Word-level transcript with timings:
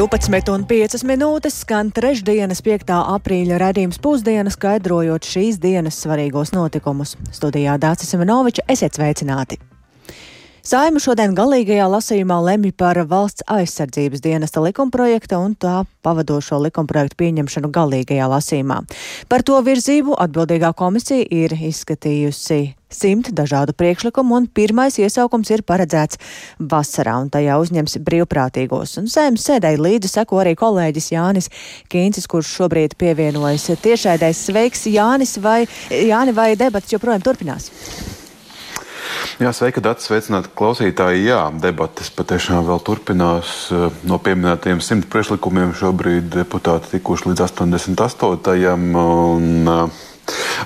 12,5 0.00 1.02
minūtes 1.04 1.58
skan 1.60 1.90
trešdienas, 1.92 2.62
5. 2.64 2.94
aprīļa 3.18 3.58
redzījums 3.60 4.00
pusdienas, 4.00 4.56
skaidrojot 4.56 5.28
šīs 5.28 5.60
dienas 5.60 6.00
svarīgos 6.00 6.54
notikumus. 6.56 7.18
Studijā 7.36 7.76
Dācis 7.76 8.16
Semenoviča 8.16 8.64
esiet 8.72 8.96
sveicināti! 8.96 9.60
Saima 10.60 11.00
šodien 11.00 11.32
galīgajā 11.32 11.86
lasījumā 11.88 12.36
lemj 12.44 12.74
par 12.76 12.98
valsts 13.08 13.46
aizsardzības 13.48 14.20
dienesta 14.20 14.60
likumprojekta 14.60 15.38
un 15.40 15.54
tā 15.56 15.86
pavadošo 16.04 16.58
likumprojektu 16.66 17.16
pieņemšanu 17.22 17.70
galīgajā 17.72 18.26
lasījumā. 18.28 18.82
Par 19.32 19.44
to 19.46 19.56
virzību 19.64 20.18
atbildīgā 20.20 20.74
komisija 20.76 21.24
ir 21.24 21.56
izskatījusi 21.56 22.60
simt 22.92 23.32
dažādu 23.32 23.72
priekšlikumu, 23.72 24.36
un 24.36 24.50
pirmais 24.52 24.98
iesaukums 25.00 25.48
ir 25.54 25.64
paredzēts 25.64 26.20
vasarā, 26.60 27.16
un 27.22 27.32
tajā 27.32 27.56
uzņems 27.62 27.96
brīvprātīgos. 28.04 28.98
Un 29.00 29.08
sēmas 29.08 29.48
sēdēji 29.48 29.80
līdzi 29.80 30.12
seko 30.12 30.44
arī 30.44 30.56
kolēģis 30.60 31.12
Jānis 31.14 31.52
Kīncis, 31.88 32.28
kurš 32.28 32.52
šobrīd 32.60 33.00
pievienojas 33.00 33.70
tiešraidēs. 33.80 34.46
Sveiks, 34.50 34.88
Jānis, 34.92 35.38
vai, 35.40 35.62
Jāni, 35.88 36.36
vai 36.36 36.52
debats 36.58 36.92
joprojām 36.92 37.24
turpinās? 37.24 37.70
Jā, 39.40 39.54
sveika, 39.56 39.80
Dārts, 39.80 40.04
sveicināti 40.04 40.50
klausītāji. 40.52 41.22
Jā, 41.30 41.46
debates 41.62 42.10
patiešām 42.12 42.66
vēl 42.66 42.82
turpinās. 42.84 43.70
No 44.04 44.18
pieminētiem 44.20 44.82
simt 44.84 45.06
priekšlikumiem 45.08 45.72
šobrīd 45.78 46.26
deputāti 46.34 46.98
tikuši 46.98 47.30
līdz 47.30 47.46
88. 47.46 48.74
Un, 49.00 49.70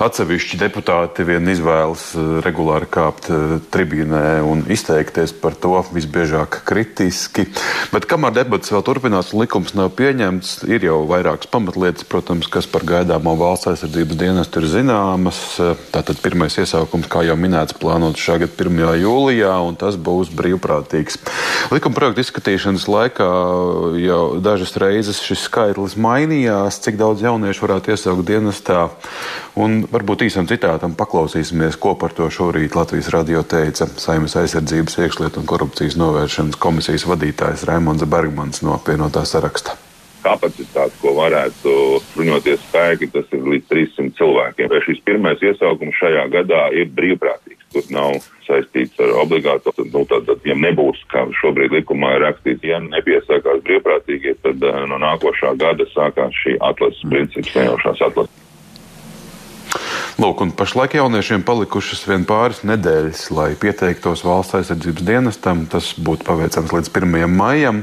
Atsevišķi 0.02 0.58
deputāti 0.58 1.22
vien 1.26 1.46
izvēlas 1.50 2.08
eh, 2.18 2.30
regulāri 2.42 2.88
kāpt 2.90 3.28
eh, 3.30 3.56
tribīnē 3.70 4.40
un 4.42 4.64
izteikties 4.70 5.34
par 5.38 5.54
to 5.54 5.76
visbiežāk 5.94 6.62
kritiski. 6.66 7.46
Bet 7.92 8.08
kamēr 8.10 8.34
debats 8.34 8.72
vēl 8.74 8.82
turpinās 8.86 9.30
un 9.32 9.44
likums 9.44 9.76
nav 9.78 9.92
pieņemts, 9.98 10.64
ir 10.66 10.88
jau 10.88 11.02
vairākas 11.10 11.50
pamatlietas, 11.52 12.06
protams, 12.10 12.48
kas 12.50 12.66
par 12.70 12.86
gaidāmo 12.88 13.36
valsts 13.38 13.70
aizsardzības 13.70 14.18
dienestu 14.18 14.62
ir 14.62 14.68
zināmas. 14.72 15.40
Tātad 15.94 16.18
pirmais 16.24 16.58
iesaukums, 16.58 17.06
kā 17.10 17.22
jau 17.28 17.38
minēts, 17.38 17.76
plānots 17.78 18.22
šā 18.22 18.40
gada 18.42 18.66
1. 18.66 18.82
jūlijā, 19.04 19.54
un 19.68 19.78
tas 19.78 19.98
būs 20.00 20.32
brīvprātīgs. 20.34 21.20
Likuma 21.74 22.00
projekta 22.00 22.24
izskatīšanas 22.24 22.88
laikā 22.90 23.30
jau 24.02 24.22
dažas 24.42 24.74
reizes 24.80 25.22
šis 25.22 25.46
skaitlis 25.46 25.94
mainījās, 26.00 26.80
cik 26.82 26.98
daudz 27.00 27.22
jauniešu 27.24 27.66
varētu 27.66 27.94
iesaukt 27.94 28.26
dienestā. 28.26 28.88
Un 29.54 29.83
varbūt 29.92 30.26
īsam 30.26 30.48
citātam 30.50 30.96
paklausīsimies, 30.98 31.78
ko 31.80 31.94
par 32.00 32.14
to 32.16 32.28
šorīt 32.32 32.76
Latvijas 32.78 33.10
radio 33.14 33.42
teica 33.42 33.88
Saimnes 33.88 34.36
aizsardzības 34.40 35.00
iekšlietu 35.04 35.42
un 35.42 35.48
korupcijas 35.50 35.98
novēršanas 36.00 36.60
komisijas 36.60 37.08
vadītājs 37.10 37.66
Raimons 37.68 38.06
Bergmans 38.08 38.62
no 38.64 38.76
apvienotā 38.78 39.26
saraksta 39.28 39.78
kapacitāti, 40.24 40.96
ko 41.02 41.14
varētu 41.18 41.72
bruņoties 42.14 42.62
spēki, 42.68 43.10
tas 43.12 43.28
ir 43.34 43.44
līdz 43.44 43.66
300 43.70 44.14
cilvēkiem. 44.18 44.70
Vai 44.72 44.80
šis 44.86 45.02
pirmais 45.04 45.42
iesaukums 45.44 45.98
šajā 46.00 46.24
gadā 46.32 46.62
ir 46.76 46.88
brīvprātīgs? 46.96 47.66
Tur 47.74 47.90
nav 47.92 48.16
saistīts 48.46 49.00
ar 49.02 49.12
obligātu. 49.24 49.74
Nu, 49.90 50.04
tad, 50.08 50.28
tad, 50.28 50.44
ja 50.48 50.56
nebūs, 50.58 51.02
kā 51.12 51.26
šobrīd 51.40 51.74
likumā 51.80 52.14
ir 52.16 52.24
rakstīts, 52.28 52.64
ja 52.64 52.80
nepiesakās 52.84 53.64
brīvprātīgie, 53.66 54.36
tad 54.46 54.64
eh, 54.64 54.80
no 54.90 55.00
nākošā 55.02 55.54
gada 55.60 55.88
sākās 55.92 56.40
šī 56.44 56.56
atlases 56.70 57.04
princips, 57.10 57.54
nejošās 57.58 58.04
atlases. 58.08 58.40
Lūk, 60.14 60.44
un 60.44 60.52
pašlaik 60.54 60.92
jauniešiem 60.94 61.42
palikušas 61.42 62.04
vien 62.06 62.22
pāris 62.28 62.60
nedēļas, 62.62 63.24
lai 63.34 63.48
pieteiktos 63.58 64.22
valsts 64.22 64.54
aizsardzības 64.60 65.02
dienestam. 65.08 65.64
Tas 65.70 65.88
būtu 65.98 66.26
paveicams 66.28 66.70
līdz 66.70 66.90
1. 66.92 67.24
maijam. 67.34 67.82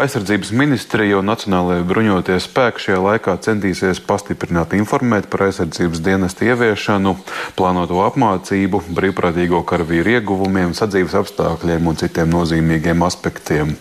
Aizsardzības 0.00 0.50
ministrija 0.58 1.20
un 1.20 1.30
Nacionālajie 1.30 1.86
bruņotie 1.86 2.40
spēki 2.42 2.88
šajā 2.88 2.98
laikā 3.04 3.36
centīsies 3.46 4.02
pastiprināt 4.08 4.74
informēt 4.74 5.30
par 5.30 5.46
aizsardzības 5.46 6.02
dienestu 6.02 6.48
ieviešanu, 6.50 7.14
plānoto 7.58 8.02
apmācību, 8.08 8.82
brīvprātīgo 8.98 9.62
karavīru 9.68 10.16
ieguvumiem, 10.18 10.74
sadzīves 10.74 11.14
apstākļiem 11.22 11.86
un 11.86 12.02
citiem 12.02 12.34
nozīmīgiem 12.34 13.06
aspektiem. 13.06 13.76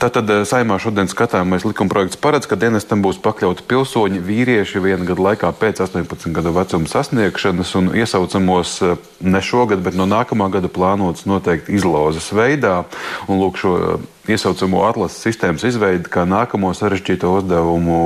Tātad 0.00 0.30
eh, 0.32 0.44
saimā 0.48 0.78
šodien 0.80 1.10
skatāmais 1.12 1.66
likumprojekts 1.66 2.16
paredz, 2.20 2.46
ka 2.48 2.56
dienestam 2.56 3.02
būs 3.04 3.18
pakļauti 3.20 3.66
pilsoņi 3.68 4.22
vīrieši 4.24 4.80
viena 4.80 5.04
gada 5.04 5.26
laikā 5.26 5.50
pēc 5.60 5.82
18 5.84 6.32
gadu 6.36 6.54
vecuma 6.56 6.88
sasniegšanas 6.88 7.74
un 7.76 7.90
iesaucamos 8.00 8.72
eh, 8.86 8.94
ne 9.20 9.42
šogad, 9.44 9.82
bet 9.84 9.98
no 10.00 10.08
nākamā 10.08 10.48
gada 10.54 10.72
plānots 10.72 11.28
noteikti 11.28 11.76
izlozes 11.76 12.30
veidā. 12.32 12.86
Un 13.28 13.42
lūk, 13.42 13.60
šo 13.60 13.74
eh, 13.76 14.08
iesaucamo 14.28 14.82
atlases 14.84 15.22
sistēmas 15.24 15.64
izveidi, 15.68 16.10
kā 16.12 16.26
nākamo 16.28 16.72
sarežģīto 16.76 17.30
uzdevumu 17.38 18.00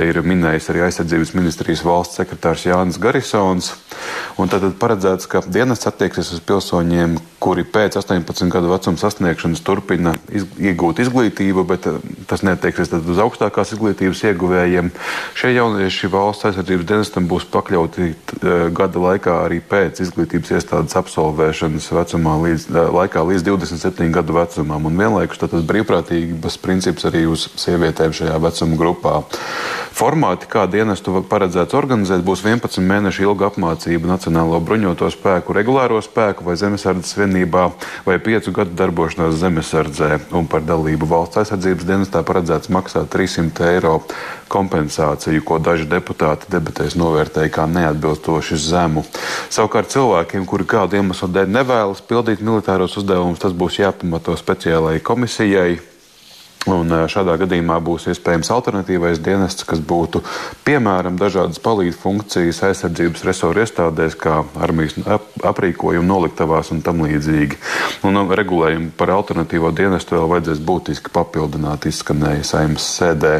ir 0.00 0.20
minējis 0.24 0.70
arī 0.72 0.84
aizsardzības 0.86 1.34
ministrijas 1.36 1.82
valsts 1.86 2.20
sekretārs 2.20 2.66
Jānis 2.68 3.00
Garisons. 3.02 3.72
Tad 4.52 4.64
paredzēts, 4.80 5.28
ka 5.30 5.42
dienas 5.46 5.84
attieksies 5.88 6.32
uz 6.34 6.40
pilsoņiem, 6.46 7.16
kuri 7.42 7.64
pēc 7.68 7.98
18 8.00 8.50
gadu 8.52 8.70
vecuma 8.70 9.00
sasniegšanas 9.00 9.62
turpina 9.64 10.14
iz, 10.32 10.46
iegūt 10.60 11.02
izglītību, 11.04 11.64
bet 11.68 11.86
eh, 11.90 11.98
tas 12.30 12.44
netieksies 12.46 12.92
uz 13.00 13.20
augstākās 13.22 13.74
izglītības 13.76 14.22
ieguvējiem. 14.30 14.90
Šie 15.38 15.52
jaunieši 15.56 16.10
valsts 16.12 16.48
aizsardzības 16.50 16.88
dienestam 16.88 17.28
būs 17.30 17.46
pakļauti 17.52 18.08
uh, 18.08 18.66
gada 18.74 19.02
laikā 19.06 19.36
arī 19.46 19.60
pēc 19.64 20.02
izglītības 20.04 20.54
iestādes 20.58 20.96
absolvēšanas 20.98 21.88
vecumā 21.94 22.36
līdz, 22.46 22.68
uh, 22.72 22.90
laikā 22.98 23.24
līdz 23.28 23.46
27 23.48 24.12
gadu 24.14 24.36
vecumam. 24.36 24.88
Un 24.90 24.98
vienlaikus 25.00 25.31
tātad 25.40 25.64
brīvprātības 25.68 26.58
princips 26.62 27.06
arī 27.08 27.24
uz 27.30 27.46
sievietēm 27.60 28.12
šajā 28.16 28.36
vecuma 28.42 28.78
grupā. 28.80 29.14
Formāti, 29.92 30.48
kā 30.48 30.64
dienestu 30.72 31.20
paredzēts 31.28 31.76
organizēt, 31.76 32.24
būs 32.24 32.44
11 32.44 32.80
mēnešu 32.88 33.26
ilga 33.26 33.50
apmācība 33.50 34.08
Nacionālo 34.08 34.60
bruņoto 34.64 35.10
spēku, 35.12 35.54
regulāro 35.56 36.00
spēku 36.04 36.46
vai 36.46 36.56
zemesardzes 36.60 37.18
vienībā 37.20 37.68
vai 38.06 38.18
5 38.22 38.52
gadu 38.56 38.76
darbošanās 38.78 39.36
zemesardzē. 39.42 40.10
Un 40.38 40.48
par 40.50 40.64
dalību 40.66 41.08
valsts 41.08 41.42
aizsardzības 41.42 41.88
dienestā 41.88 42.24
paredzēts 42.26 42.72
maksāt 42.72 43.12
300 43.12 43.72
eiro 43.74 43.98
kompensāciju, 44.52 45.44
ko 45.46 45.58
daži 45.62 45.88
deputāti 45.90 46.50
debatēs 46.52 46.96
novērtēja 47.00 47.52
kā 47.54 47.68
neatbilstoši 47.70 48.58
zemu. 48.66 49.04
Savukārt 49.52 49.94
cilvēkiem, 49.94 50.44
kuri 50.48 50.68
kādu 50.68 51.00
iemeslu 51.00 51.30
dēļ 51.32 51.54
nevēlas 51.60 52.04
pildīt 52.08 52.44
militāros 52.44 52.98
uzdevumus, 53.00 53.40
tas 53.42 53.56
būs 53.56 53.80
jāpamato 53.82 54.36
speciālajai 54.38 55.02
komisijai 55.06 55.80
Un 56.70 56.92
šādā 57.10 57.34
gadījumā 57.40 57.80
būs 57.82 58.04
iespējams 58.12 58.52
alternatīvais 58.54 59.18
dienests, 59.18 59.64
kas 59.66 59.80
būtu 59.82 60.20
piemēram 60.62 61.16
dažādas 61.18 61.58
palīdzīgas 61.62 61.98
funkcijas 61.98 62.60
aizsardzības 62.68 63.24
resoru 63.26 63.64
iestādēs, 63.64 64.14
kā 64.14 64.44
armijas 64.62 64.94
aprīkojuma 65.42 66.06
noliktavās 66.06 66.70
un 66.70 66.84
tam 66.86 67.02
līdzīgi. 67.02 67.58
Un 68.06 68.22
regulējumu 68.30 68.92
par 68.98 69.10
alternatīvo 69.16 69.72
dienestu 69.74 70.14
vēl 70.14 70.30
vajadzēs 70.36 70.62
būtiski 70.62 71.10
papildināt, 71.14 71.88
izskanēja 71.90 72.46
saimnes 72.46 72.86
sēdē. 72.94 73.34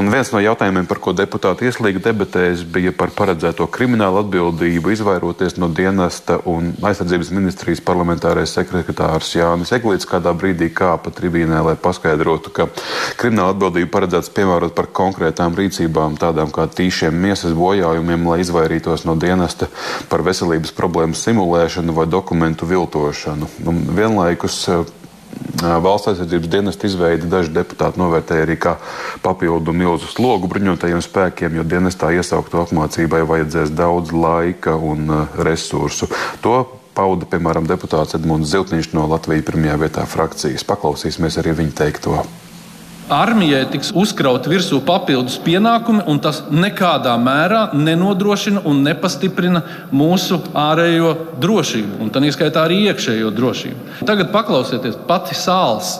Un 0.00 0.06
viens 0.08 0.30
no 0.32 0.40
jautājumiem, 0.40 0.86
par 0.88 0.96
ko 1.04 1.12
deputāti 1.12 1.66
ieslīga 1.68 2.00
debatēs, 2.06 2.62
bija 2.64 2.88
par 2.96 3.10
paredzēto 3.12 3.66
kriminālu 3.68 4.22
atbildību, 4.22 4.94
izvairoties 4.94 5.58
no 5.60 5.66
dienesta 5.76 6.38
un 6.48 6.70
aizsardzības 6.88 7.28
ministrijas 7.36 7.82
parlamentārais 7.84 8.54
sekretārs 8.56 9.34
Jānis 9.36 9.74
Eglīts 9.76 10.08
kādā 10.08 10.32
brīdī 10.32 10.70
kāpa 10.72 11.12
tribīnē, 11.12 11.58
lai 11.66 11.74
paskaidrotu 11.76 12.52
ka 12.56 12.70
krimināla 13.20 13.52
atbildība 13.52 13.90
paredzēts 13.98 14.32
piemērot 14.38 14.72
par 14.78 14.88
konkrētām 14.96 15.58
rīcībām, 15.58 16.16
tādām 16.22 16.48
kā 16.54 16.64
tīšiem 16.80 17.20
miesas 17.26 17.52
bojājumiem, 17.58 18.24
lai 18.30 18.38
izvairītos 18.40 19.04
no 19.04 19.18
dienesta 19.20 19.68
par 20.08 20.24
veselības 20.24 20.72
problēmu 20.80 21.18
simulēšanu 21.18 21.98
vai 22.00 22.08
dokumentu 22.08 22.70
viltošanu. 22.72 23.52
Un 23.68 23.84
vienlaikus 24.00 24.62
Valsts 25.60 26.12
aizsardzības 26.12 26.50
dienesta 26.52 26.88
izveidi 26.88 27.28
daži 27.30 27.52
deputāti 27.54 28.00
novērtēja 28.00 28.46
arī 28.46 28.56
kā 28.60 28.74
papildu 29.24 29.74
milzu 29.76 30.08
slogu 30.08 30.48
bruņotajiem 30.50 31.02
spēkiem, 31.04 31.56
jo 31.58 31.64
dienestā 31.68 32.12
iesaukto 32.16 32.62
apmācībai 32.64 33.22
vajadzēs 33.28 33.72
daudz 33.76 34.12
laika 34.16 34.76
un 34.76 35.08
resursu. 35.36 36.08
To 36.44 36.62
pauda, 36.96 37.28
piemēram, 37.28 37.68
deputāts 37.68 38.16
Edmunds 38.18 38.52
Ziltniņš 38.52 38.92
no 38.96 39.06
Latvijas 39.10 39.46
pirmajā 39.48 39.80
vietā 39.84 40.06
frakcijas. 40.08 40.66
Paklausīsimies 40.68 41.40
arī 41.40 41.56
viņa 41.62 41.76
teikto. 41.84 42.20
Armijai 43.10 43.64
tiks 43.72 43.90
uzkraut 43.98 44.46
virsū 44.46 44.78
papildus 44.86 45.34
pienākumi, 45.42 46.04
un 46.06 46.20
tas 46.22 46.44
nekādā 46.50 47.16
mērā 47.18 47.64
nenodrošina 47.74 48.62
un 48.70 48.84
nepastiprina 48.86 49.64
mūsu 49.90 50.38
ārējo 50.54 51.16
drošību, 51.42 51.98
un 52.04 52.12
tā 52.14 52.22
skaitā 52.30 52.62
arī 52.68 52.84
iekšējo 52.90 53.32
drošību. 53.34 54.04
Tagad 54.06 54.30
paklausieties, 54.34 55.00
pati 55.08 55.34
sāls. 55.34 55.96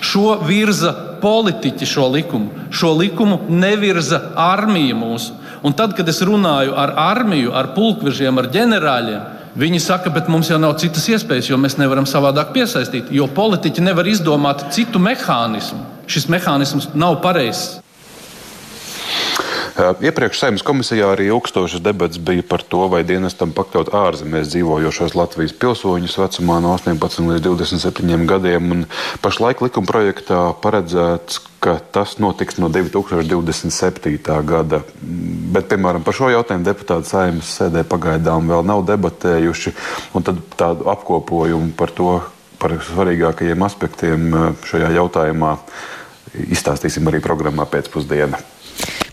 Šo 0.00 0.40
virza 0.42 0.94
politiķi, 1.20 1.86
šo 1.86 2.08
likumu. 2.10 2.66
Šo 2.72 2.94
likumu 2.96 3.42
nevirza 3.52 4.32
armija 4.34 4.96
mūsu. 4.96 5.36
Un 5.62 5.76
tad, 5.76 5.92
kad 5.94 6.08
es 6.08 6.22
runāju 6.24 6.72
ar 6.74 6.96
armiju, 6.98 7.52
ar 7.54 7.74
pulkvežiem, 7.76 8.40
ar 8.40 8.50
ģenerāļiem, 8.50 9.36
Viņi 9.60 9.80
saka, 9.82 10.12
bet 10.14 10.28
mums 10.30 10.46
jau 10.46 10.60
nav 10.62 10.76
citas 10.78 11.08
iespējas, 11.10 11.48
jo 11.50 11.56
mēs 11.58 11.74
nevaram 11.74 12.06
savādāk 12.06 12.52
piesaistīt, 12.54 13.08
jo 13.10 13.26
politiķi 13.34 13.82
nevar 13.82 14.06
izdomāt 14.06 14.68
citu 14.70 15.02
mehānismu. 15.02 15.99
Šis 16.10 16.26
mehānisms 16.32 16.90
nav 16.98 17.20
pareizs. 17.22 17.78
Iepriekš 19.78 20.40
saimnes 20.42 20.64
komisijā 20.66 21.06
arī 21.14 21.28
ilgstošas 21.30 21.80
debats 21.80 22.18
bija 22.20 22.42
par 22.44 22.60
to, 22.66 22.82
vai 22.92 23.00
dienestam 23.06 23.52
pakļaut 23.56 23.92
ārzemēs 23.96 24.50
dzīvojošos 24.52 25.14
Latvijas 25.16 25.54
pilsoņus 25.62 26.16
vecumā 26.20 26.58
no 26.60 26.74
18 26.74 27.30
līdz 27.30 27.46
27 27.46 28.26
gadiem. 28.28 28.66
Un 28.74 28.82
pašlaik 29.24 29.62
likuma 29.64 29.88
projektā 29.88 30.40
paredzēts, 30.64 31.38
ka 31.64 31.78
tas 31.94 32.18
notiks 32.20 32.58
no 32.60 32.68
2027. 32.74 34.18
gada. 34.50 34.82
Bet, 35.54 35.70
piemēram, 35.70 36.04
par 36.04 36.18
šo 36.18 36.28
jautājumu 36.34 36.66
deputāti 36.66 37.12
saimnes 37.12 37.54
sēdē 37.60 37.86
pagaidām 37.88 38.50
vēl 38.50 38.66
nav 38.66 38.84
debatējuši. 38.90 39.72
Tad 40.18 40.42
tādu 40.60 40.90
apkopojumu 40.92 41.72
par 41.78 41.94
to, 41.96 42.18
par 42.60 42.76
svarīgākajiem 42.90 43.64
aspektiem 43.64 44.28
šajā 44.68 44.92
jautājumā 44.98 45.54
izstāstīsim 46.34 47.06
arī 47.10 47.22
programmā 47.24 47.66
pēcpusdienā. 47.70 48.40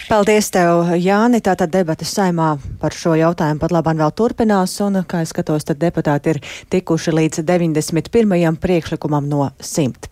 Paldies 0.08 0.48
tev, 0.56 0.94
Jāni. 0.96 1.42
Tātad 1.44 1.74
debatas 1.74 2.14
saimā 2.16 2.54
par 2.80 2.96
šo 2.96 3.18
jautājumu 3.20 3.60
pat 3.60 3.74
labāk 3.76 3.98
vēl 4.00 4.14
turpinās, 4.16 4.78
un, 4.86 5.02
kā 5.04 5.20
es 5.26 5.34
skatos, 5.34 5.68
tad 5.68 5.82
deputāti 5.82 6.32
ir 6.32 6.40
tikuši 6.72 7.12
līdz 7.12 7.44
91. 7.44 8.56
priekšlikumam 8.64 9.28
no 9.28 9.50
100. 9.60 10.08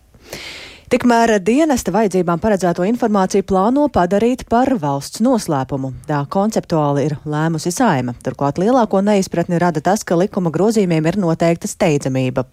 Tikmēr 0.86 1.32
dienesta 1.42 1.90
vajadzībām 1.90 2.38
paredzēto 2.38 2.84
informāciju 2.86 3.42
plāno 3.50 3.88
padarīt 3.90 4.44
par 4.46 4.68
valsts 4.78 5.18
noslēpumu. 5.18 5.88
Tā 6.06 6.20
konceptuāli 6.30 7.08
ir 7.08 7.14
lēmusi 7.26 7.72
saima. 7.74 8.12
Turklāt 8.22 8.60
lielāko 8.62 9.00
neizpratni 9.02 9.58
rada 9.58 9.80
tas, 9.82 10.04
ka 10.06 10.14
likuma 10.14 10.52
grozījumiem 10.54 11.08
ir 11.10 11.18
noteikta 11.18 11.66
steidzamība. 11.66 12.44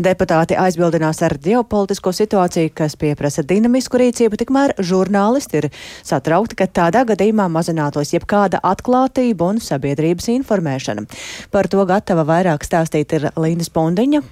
Deputāti 0.00 0.56
aizbildinās 0.56 1.20
ar 1.28 1.36
ģeopolitisko 1.44 2.14
situāciju, 2.16 2.70
kas 2.72 2.96
pieprasa 2.96 3.44
dinamisku 3.44 4.00
rīcību, 4.00 4.38
tikmēr 4.40 4.72
žurnālisti 4.80 5.60
ir 5.60 5.68
satraukti, 6.00 6.56
ka 6.62 6.70
tādā 6.80 7.02
gadījumā 7.10 7.50
mazinātos 7.52 8.14
jebkāda 8.16 8.62
atklātība 8.64 9.50
un 9.52 9.60
sabiedrības 9.60 10.30
informēšana. 10.38 11.04
Par 11.52 11.68
to 11.68 11.84
gatava 11.84 12.24
vairāk 12.32 12.64
stāstīt 12.64 13.12
ir 13.20 13.28
Līnas 13.36 13.68
Pondiņa. 13.76 14.24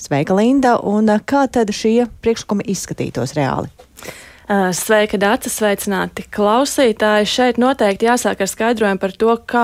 Sveika, 0.00 0.34
Linda! 0.36 0.76
Un 0.82 1.08
kā 1.24 1.44
tad 1.48 1.72
šie 1.74 2.04
priekšlikumi 2.24 2.66
izskatītos 2.74 3.36
reāli? 3.38 3.70
Sveika, 4.44 5.16
Dārsa, 5.16 5.48
sveicināti 5.48 6.26
klausītāji. 6.28 7.28
Šeit 7.32 7.56
noteikti 7.56 8.04
jāsāk 8.04 8.42
ar 8.44 8.48
skaidrojumu 8.50 9.00
par 9.00 9.14
to, 9.16 9.36
kā 9.48 9.62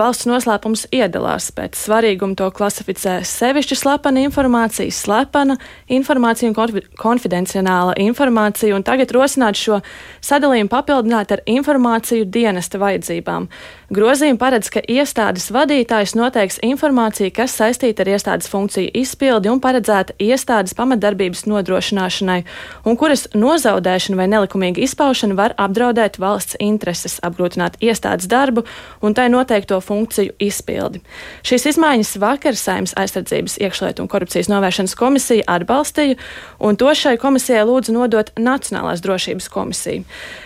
valsts 0.00 0.24
noslēpums 0.24 0.86
iedalās. 0.96 1.50
Pēc 1.52 1.76
svarīguma 1.76 2.32
to 2.38 2.48
klasificē 2.56 3.18
sevišķi 3.28 3.76
slepena 3.76 4.22
informācija, 4.24 4.88
slepena 4.88 5.58
informācija 5.92 6.48
un 6.48 6.56
konfidencionāla 6.96 7.98
informācija. 8.00 8.72
Un 8.72 8.86
tagad 8.86 9.12
rosināt 9.12 9.60
šo 9.60 9.82
sadalījumu 10.24 10.72
papildināt 10.72 11.36
ar 11.36 11.44
informāciju 11.44 12.24
dienesta 12.24 12.80
vajadzībām. 12.80 13.50
Grozījumi 13.92 14.40
paredz, 14.40 14.72
ka 14.72 14.80
iestādes 14.80 15.50
vadītājs 15.52 16.16
noteiks 16.16 16.56
informāciju, 16.64 17.28
kas 17.36 17.52
saistīta 17.60 18.02
ar 18.02 18.14
iestādes 18.16 18.48
funkciju 18.48 18.88
izpildi 19.04 19.52
un 19.52 19.60
paredzēta 19.60 20.16
iestādes 20.16 20.72
pamatdarbības 20.78 21.44
nodrošināšanai, 21.44 22.40
un 22.88 22.96
kuras 22.98 23.28
nozaudēšana 23.36 24.13
izmantošana 24.14 24.16
vai 24.16 24.28
nelikumīga 24.28 24.82
izpaušana 24.82 25.34
var 25.34 25.54
apdraudēt 25.58 26.18
valsts 26.18 26.56
intereses, 26.60 27.20
apgrūtināt 27.22 27.76
iestādes 27.80 28.28
darbu 28.28 28.64
un 29.02 29.14
tai 29.14 29.28
noteikto 29.28 29.80
funkciju 29.80 30.34
izpildi. 30.38 31.00
Šīs 31.42 31.66
izmaiņas 31.74 32.18
vakar 32.18 32.54
Saimnes 32.54 32.94
aizsardzības 32.96 33.58
iekšlietu 33.60 34.02
un 34.02 34.08
korupcijas 34.08 34.48
novēršanas 34.48 34.94
komisija 34.94 35.44
atbalstīja, 35.46 36.16
un 36.60 36.76
to 36.76 36.92
šai 36.94 37.16
komisijai 37.18 37.64
lūdza 37.66 37.92
nodot 37.92 38.30
Nacionālās 38.38 39.02
drošības 39.02 39.48
komisija. 39.48 40.04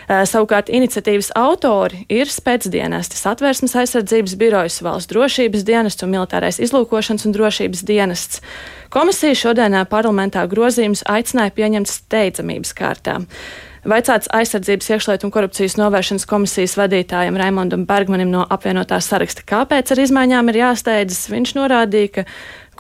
Savukārt 0.09 0.71
iniciatīvas 0.71 1.33
autori 1.37 2.07
ir 2.09 2.29
spēcdienestas 2.29 3.27
atvērsmes 3.29 3.77
aizsardzības 3.77 4.37
birojas, 4.41 4.81
valsts 4.83 5.13
drošības 5.13 5.65
dienests 5.69 6.05
un 6.05 6.15
militārais 6.15 6.61
izlūkošanas 6.63 7.29
un 7.29 7.37
drošības 7.37 7.85
dienests. 7.85 8.43
Komisija 8.89 9.37
šodienā 9.37 9.83
parlamentā 9.85 10.47
grozījumus 10.49 11.03
aicināja 11.05 11.53
pieņemt 11.53 11.91
steidzamības 11.93 12.71
kārtā. 12.77 13.19
Vaicāts 13.89 14.31
aizsardzības 14.35 14.89
iekšlietu 14.95 15.29
un 15.29 15.33
korupcijas 15.33 15.77
novēršanas 15.79 16.25
komisijas 16.29 16.75
vadītājam 16.81 17.37
Raimondam 17.39 17.85
Bergmanim 17.89 18.33
no 18.33 18.47
apvienotā 18.49 18.99
saraksta, 19.05 19.45
kāpēc 19.49 19.93
ar 19.93 20.03
izmaiņām 20.03 20.51
ir 20.51 20.61
jāsteidzas. 20.63 21.29
Viņš 21.31 21.55
norādīja, 21.61 22.11
ka 22.17 22.25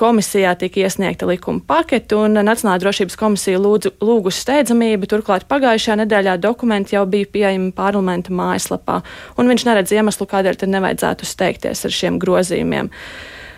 komisijā 0.01 0.57
tika 0.59 0.83
iesniegta 0.83 1.29
likuma 1.29 1.61
pakete, 1.69 2.17
un 2.17 2.41
Nacionālā 2.41 2.81
drošības 2.83 3.17
komisija 3.21 3.61
lūdzu, 3.61 3.95
lūgusi 4.01 4.43
steidzamību. 4.47 5.09
Turklāt 5.13 5.45
pagājušajā 5.51 6.01
nedēļā 6.03 6.39
dokumenti 6.41 6.97
jau 6.97 7.07
bija 7.09 7.29
pieejami 7.37 7.73
parlamenta 7.77 8.33
mājaslapā, 8.33 9.03
un 9.37 9.53
viņš 9.53 9.69
neredz 9.69 9.93
iemeslu, 9.97 10.29
kādēļ 10.29 10.63
tad 10.65 10.73
nevajadzētu 10.73 11.29
steigties 11.29 11.85
ar 11.85 12.01
šiem 12.01 12.21
grozījumiem. 12.23 12.89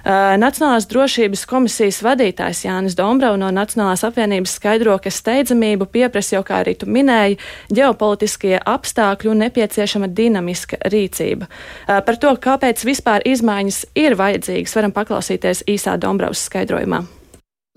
Nacionālās 0.04 0.88
drošības 0.90 1.44
komisijas 1.50 2.00
vadītājs 2.04 2.64
Jānis 2.64 2.96
Dombrau 2.98 3.36
no 3.40 3.50
Nacionālās 3.52 4.04
apvienības 4.08 4.56
skaidro, 4.56 4.96
ka 5.02 5.12
steidzamību 5.12 5.90
pieprasa 5.92 6.38
jau, 6.38 6.42
kā 6.46 6.62
arī 6.64 6.76
tu 6.80 6.88
minēji, 6.90 7.38
ģeopolitiskie 7.76 8.56
apstākļi 8.58 9.32
un 9.32 9.44
nepieciešama 9.44 10.08
dinamiska 10.08 10.80
rīcība. 10.90 11.50
Par 11.86 12.20
to, 12.20 12.34
kāpēc 12.40 12.84
vispār 12.88 13.26
izmaiņas 13.28 13.84
ir 14.00 14.16
vajadzīgas, 14.20 14.76
varam 14.80 14.96
paklausīties 14.96 15.66
īsā 15.68 15.98
Dombraus 16.00 16.48
skaidrojumā. 16.48 17.19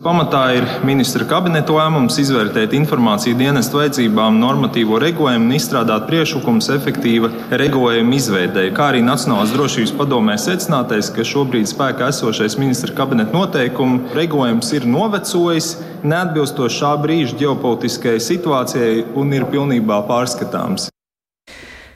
Pamatā 0.02 0.40
ir 0.58 0.64
ministra 0.82 1.22
kabineta 1.30 1.70
lēmums 1.76 2.16
izvērtēt 2.18 2.72
informāciju 2.74 3.38
dienestu 3.38 3.78
vajadzībām, 3.78 4.40
normatīvo 4.42 4.98
regulējumu 5.04 5.46
un 5.46 5.54
izstrādāt 5.54 6.08
priekšlikumus 6.08 6.72
efektīva 6.74 7.30
regulējuma 7.62 8.18
izveidēji, 8.18 8.72
kā 8.74 8.88
arī 8.90 9.04
Nacionālās 9.06 9.54
drošības 9.54 9.94
padomē 10.00 10.40
secinātais, 10.42 11.12
ka 11.14 11.22
šobrīd 11.30 11.70
spēkā 11.70 12.10
esošais 12.10 12.58
ministra 12.58 12.96
kabineta 12.98 13.38
noteikumu 13.38 14.16
regulējums 14.18 14.74
ir 14.80 14.90
novecojis, 14.90 15.76
neatbilstoši 16.02 16.82
šā 16.82 16.96
brīža 17.06 17.38
ģeopolitiskajai 17.44 18.26
situācijai 18.32 18.98
un 19.14 19.38
ir 19.38 19.46
pilnībā 19.54 20.02
pārskatāms. 20.10 20.90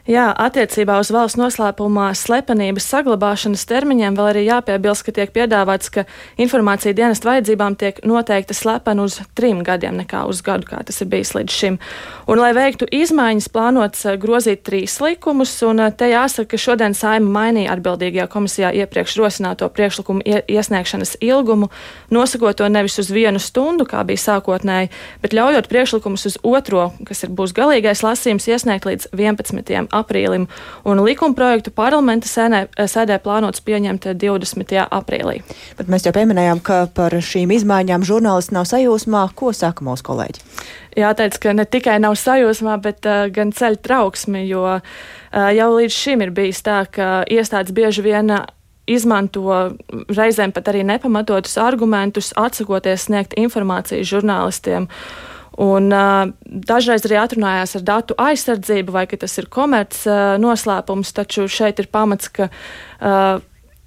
Jā, 0.08 0.30
attiecībā 0.32 1.02
uz 1.02 1.10
valsts 1.12 1.36
noslēpumā 1.36 2.14
slepenības 2.16 2.86
saglabāšanas 2.94 3.66
termiņiem 3.68 4.16
vēl 4.16 4.30
arī 4.30 4.44
jāpiebilst, 4.46 5.04
ka 5.04 5.12
tiek 5.18 5.34
piedāvāts, 5.36 5.90
ka 5.92 6.06
informācija 6.40 6.96
dienestu 6.96 7.28
vajadzībām 7.28 7.76
tiek 7.76 8.00
noteikta 8.08 8.56
slepena 8.56 9.04
uz 9.04 9.18
trim 9.36 9.66
gadiem, 9.68 9.98
nekā 10.00 10.22
uz 10.32 10.40
gadu, 10.46 10.70
kā 10.70 10.80
tas 10.88 11.04
ir 11.04 11.10
bijis 11.12 11.34
līdz 11.36 11.52
šim. 11.52 11.80
Un, 12.24 12.40
lai 12.40 12.54
veiktu 12.56 12.88
izmaiņas, 12.88 13.50
plānots 13.52 14.06
eh, 14.08 14.16
grozīt 14.22 14.64
trīs 14.64 14.96
likumus, 15.04 15.52
un 15.68 15.84
eh, 15.84 15.92
te 15.92 16.08
jāsaka, 16.08 16.54
ka 16.54 16.62
šodien 16.70 16.96
saima 16.96 17.28
mainīja 17.42 17.76
atbildīgajā 17.76 18.30
komisijā 18.32 18.72
iepriekš 18.86 19.18
rosināto 19.20 19.68
priekšlikumu 19.68 20.24
iesniegšanas 20.24 21.18
ilgumu, 21.20 21.68
nosakot 22.16 22.56
to 22.64 22.72
nevis 22.72 22.96
uz 23.04 23.12
vienu 23.12 23.44
stundu, 23.44 23.84
kā 23.84 24.08
bija 24.08 24.24
sākotnēji, 24.24 24.88
bet 25.20 25.36
ļaujot 25.36 25.68
priekšlikumus 25.68 26.30
uz 26.32 26.40
otro, 26.48 26.94
kas 27.04 27.28
ir 27.28 27.36
būs 27.36 27.52
galīgais 27.60 28.08
lasījums, 28.08 28.48
iesniegt 28.56 28.88
līdz 28.88 29.12
11 29.12 29.92
aprīlim, 29.98 30.48
un 30.88 31.04
likumprojektu 31.04 31.74
parlamenta 31.76 32.30
sēnē, 32.30 32.64
sēdē 32.78 33.20
plānots 33.24 33.64
pieņemt 33.66 34.10
20. 34.22 34.76
aprīlī. 34.86 35.42
Bet 35.80 35.92
mēs 35.92 36.08
jau 36.08 36.16
pieminējām, 36.16 36.64
ka 36.66 36.86
par 36.94 37.14
šīm 37.14 37.54
izmaiņām 37.58 38.06
žurnālisti 38.08 38.58
nav 38.58 38.68
sajūsmā. 38.70 39.28
Ko 39.38 39.54
saka 39.56 39.86
mūsu 39.86 40.06
kolēģi? 40.08 40.44
Jāteic, 40.98 41.38
ka 41.42 41.54
ne 41.54 41.68
tikai 41.70 42.00
nav 42.02 42.18
sajūsmā, 42.18 42.78
bet 42.82 43.06
uh, 43.06 43.28
gan 43.34 43.54
ceļ 43.54 43.80
trauksmi, 43.86 44.48
jo 44.50 44.66
uh, 44.78 45.50
jau 45.54 45.72
līdz 45.76 45.94
šim 45.94 46.26
ir 46.26 46.34
bijis 46.34 46.64
tā, 46.66 46.84
ka 46.90 47.22
iestādes 47.30 47.76
bieži 47.76 48.06
vien 48.06 48.34
izmanto 48.88 49.76
reizēm 50.08 50.54
pat 50.56 50.72
arī 50.72 50.84
nepamatotus 50.88 51.58
argumentus, 51.62 52.32
atsakoties 52.40 53.08
sniegt 53.10 53.36
informāciju 53.38 54.08
žurnālistiem. 54.08 54.88
Un, 55.58 55.90
uh, 55.90 56.30
dažreiz 56.46 57.06
arī 57.08 57.18
atrunājās 57.18 57.76
ar 57.80 57.86
datu 57.86 58.18
aizsardzību, 58.22 58.94
vai 58.94 59.08
tas 59.10 59.38
ir 59.42 59.50
komerc 59.50 59.98
uh, 60.06 60.36
noslēpums, 60.42 61.14
taču 61.18 61.48
šeit 61.50 61.82
ir 61.82 61.90
pamats, 61.90 62.30
ka 62.30 62.50
uh, 62.52 63.40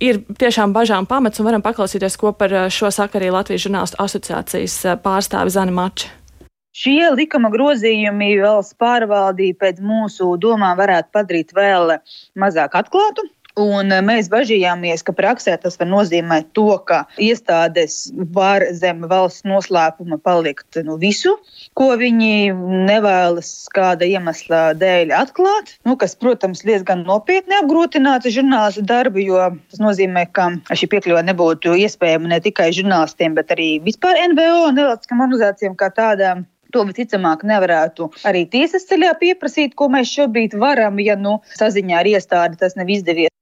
ir 0.03 0.23
tiešām 0.41 0.75
bažām 0.75 1.07
pamats, 1.07 1.39
un 1.39 1.47
varam 1.47 1.63
paklausīties, 1.63 2.19
ko 2.19 2.33
par 2.35 2.51
šo 2.75 2.91
saka 2.91 3.21
arī 3.21 3.31
Latvijas 3.31 3.69
žurnālistu 3.69 4.03
asociācijas 4.03 4.81
pārstāve 5.05 5.55
Zana 5.55 5.75
Mača. 5.77 6.11
Šie 6.71 7.09
likuma 7.15 7.51
grozījumi 7.51 8.37
valsts 8.39 8.77
pārvaldība 8.79 9.67
pēc 9.67 9.81
mūsu 9.83 10.37
domām 10.43 10.77
varētu 10.79 11.11
padarīt 11.15 11.55
vēl 11.55 11.97
mazāk 12.39 12.77
atklātu 12.79 13.27
Un 13.61 13.93
eh, 13.93 14.01
mēs 14.05 14.31
bažījāmies, 14.33 15.03
ka 15.05 15.13
praksē 15.17 15.57
tas 15.61 15.77
var 15.81 15.89
nozīmēt 15.91 16.51
to, 16.57 16.69
ka 16.89 17.03
iestādes 17.21 18.11
var 18.35 18.65
zem 18.77 19.03
valsts 19.11 19.45
noslēpuma 19.49 20.21
palikt 20.25 20.81
nu, 20.87 20.97
visu, 21.01 21.35
ko 21.77 21.91
viņi 22.01 22.53
nevēlas 22.89 23.51
kāda 23.75 24.09
iemesla 24.09 24.63
dēļ 24.81 25.13
atklāt. 25.19 25.75
Nu, 25.89 25.97
kas, 26.01 26.17
protams, 26.21 26.65
diezgan 26.67 27.05
nopietni 27.09 27.59
apgrūtinātu 27.61 28.33
žurnālistu 28.33 28.87
darbu, 28.89 29.21
jo 29.25 29.51
tas 29.73 29.83
nozīmē, 29.83 30.27
ka 30.37 30.51
šī 30.71 30.91
piekļuve 30.95 31.25
nebūtu 31.29 31.77
iespējama 31.85 32.33
ne 32.33 32.41
tikai 32.45 32.71
žurnālistiem, 32.77 33.37
bet 33.37 33.53
arī 33.57 33.73
vispār 33.85 34.23
NVO 34.33 34.71
un 34.71 34.81
nevalstiskām 34.81 35.27
organizācijām 35.27 35.77
kā 35.81 35.93
tādām. 35.97 36.47
To 36.71 36.85
visticamāk 36.87 37.43
nevarētu 37.51 38.07
arī 38.31 38.45
tiesas 38.53 38.87
ceļā 38.87 39.17
pieprasīt, 39.19 39.75
ko 39.75 39.89
mēs 39.91 40.13
šobrīd 40.15 40.55
varam, 40.55 41.03
ja 41.03 41.19
nu, 41.19 41.41
saziņā 41.59 41.99
ar 41.99 42.11
iestādi 42.15 42.61
tas 42.61 42.79
nav 42.79 42.93
izdevies. 42.95 43.35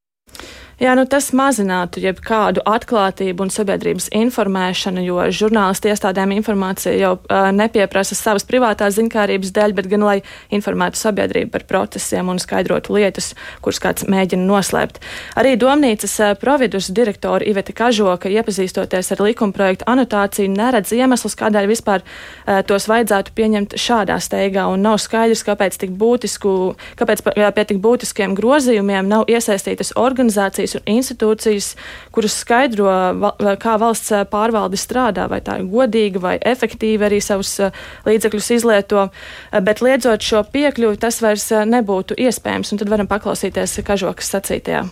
Jā, 0.78 0.92
nu 0.94 1.02
tas 1.10 1.32
mazinātu 1.34 1.98
jebkādu 1.98 2.62
atklātību 2.62 3.42
un 3.42 3.48
sabiedrības 3.50 4.04
informēšanu, 4.14 5.02
jo 5.02 5.24
žurnālisti 5.34 5.90
iestādēm 5.90 6.30
informācija 6.36 6.92
jau 6.94 7.16
uh, 7.18 7.48
nepieprasa 7.50 8.14
savas 8.14 8.44
privātās 8.46 8.94
ziņkārības 8.94 9.50
dēļ, 9.56 9.74
bet 9.74 9.88
gan 9.90 10.04
lai 10.06 10.14
informētu 10.54 11.00
sabiedrību 11.00 11.50
par 11.50 11.64
procesiem 11.66 12.30
un 12.30 12.38
skaidrotu 12.38 12.94
lietas, 12.94 13.32
kuras 13.64 13.82
kāds 13.82 14.06
mēģina 14.06 14.46
noslēpt. 14.46 15.00
Arī 15.42 15.56
domnīcas 15.58 16.14
uh, 16.22 16.36
providus 16.38 16.92
direktora 16.94 17.42
Iveta 17.42 17.74
Kažoka, 17.74 18.30
iepazīstoties 18.30 19.10
ar 19.16 19.24
likumprojektu 19.26 19.90
anotāciju, 19.90 20.54
neredz 20.54 20.94
iemeslus, 20.94 21.34
kādēļ 21.42 21.68
vispār 21.72 22.06
uh, 22.06 22.62
tos 22.62 22.86
vajadzētu 22.86 23.34
pieņemt 23.34 23.74
šādā 23.74 24.20
steigā, 24.22 24.70
un 24.70 24.86
nav 24.86 25.02
skaidrs, 25.02 25.42
kāpēc, 25.50 25.82
tik 25.82 25.98
būtisku, 25.98 26.54
kāpēc 27.02 27.26
pie 27.34 27.68
tik 27.74 27.82
būtiskiem 27.82 28.38
grozījumiem 28.38 29.10
nav 29.10 29.26
iesaistītas 29.26 29.96
organizācijas 29.98 30.67
organizācijas 30.68 30.76
un 30.76 30.98
institūcijas, 30.98 31.76
kuras 32.12 32.36
skaidro, 32.42 32.88
kā 33.60 33.76
valsts 33.78 34.12
pārvalde 34.30 34.76
strādā, 34.76 35.28
vai 35.28 35.40
tā 35.40 35.58
ir 35.60 35.68
godīga 35.68 36.20
vai 36.20 36.38
efektīva 36.38 37.08
arī 37.08 37.20
savus 37.20 37.58
līdzekļus 38.06 38.50
izlieto. 38.58 39.08
Bet 39.62 39.82
liedzot 39.82 40.22
šo 40.22 40.44
piekļuvi, 40.52 40.98
tas 40.98 41.20
vairs 41.22 41.50
nebūtu 41.50 42.18
iespējams, 42.18 42.72
un 42.72 42.78
tad 42.78 42.88
varam 42.88 43.08
paklausīties 43.08 43.80
Kažokas 43.88 44.32
sacītajā. 44.34 44.86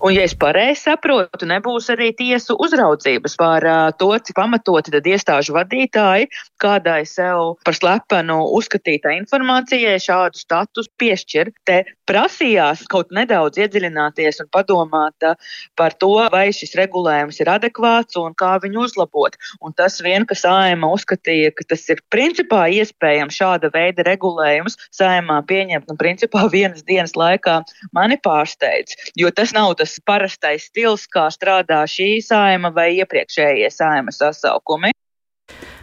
Un, 0.00 0.14
ja 0.16 0.22
es 0.24 0.32
pareizi 0.32 0.86
saprotu, 0.86 1.44
nebūs 1.44 1.90
arī 1.92 2.06
tiesu 2.16 2.54
uzraudzības 2.64 3.34
par 3.36 3.66
to, 4.00 4.08
cik 4.16 4.38
pamatoti 4.38 4.94
tad 4.94 5.04
iestāžu 5.04 5.52
vadītāji 5.52 6.30
kādai 6.60 7.02
sev 7.08 7.56
par 7.66 7.76
slepenu 7.76 8.38
uzskatītai 8.56 9.18
informācijai 9.18 9.98
šādu 10.00 10.40
status 10.40 10.88
piešķir. 11.00 11.52
Te 11.68 11.82
prasījās 12.08 12.86
kaut 12.90 13.12
nedaudz 13.14 13.60
iedziļināties 13.60 14.40
un 14.44 14.48
padomāt 14.52 15.26
uh, 15.26 15.36
par 15.78 15.94
to, 16.00 16.12
vai 16.32 16.48
šis 16.56 16.72
regulējums 16.80 17.40
ir 17.42 17.52
adekvāts 17.52 18.18
un 18.20 18.34
kā 18.38 18.54
viņu 18.62 18.86
uzlabot. 18.86 19.36
Un 19.60 19.76
tas 19.76 20.00
vien, 20.04 20.26
ka 20.26 20.38
Sājuma 20.38 20.90
uzskatīja, 20.96 21.52
ka 21.56 21.68
tas 21.74 21.84
ir 21.92 22.02
principā 22.12 22.64
iespējams 22.80 23.36
šāda 23.40 23.72
veida 23.74 24.06
regulējums 24.08 24.78
Sājumā 24.96 25.40
pieņemt, 25.50 25.92
un 25.92 26.00
principā 26.00 26.46
vienas 26.56 26.84
dienas 26.88 27.16
laikā 27.18 27.60
mani 27.96 28.18
pārsteidz, 28.24 28.96
jo 29.20 29.30
tas 29.34 29.54
nav 29.56 29.76
tas 29.78 29.89
tas 29.90 30.00
parastais 30.06 30.70
stils, 30.70 31.06
kā 31.10 31.26
strādā 31.34 31.82
šī 31.88 32.20
saima 32.22 32.70
vai 32.74 32.92
iepriekšējie 33.00 33.70
saima 33.74 34.14
sasaukumi. 34.14 34.94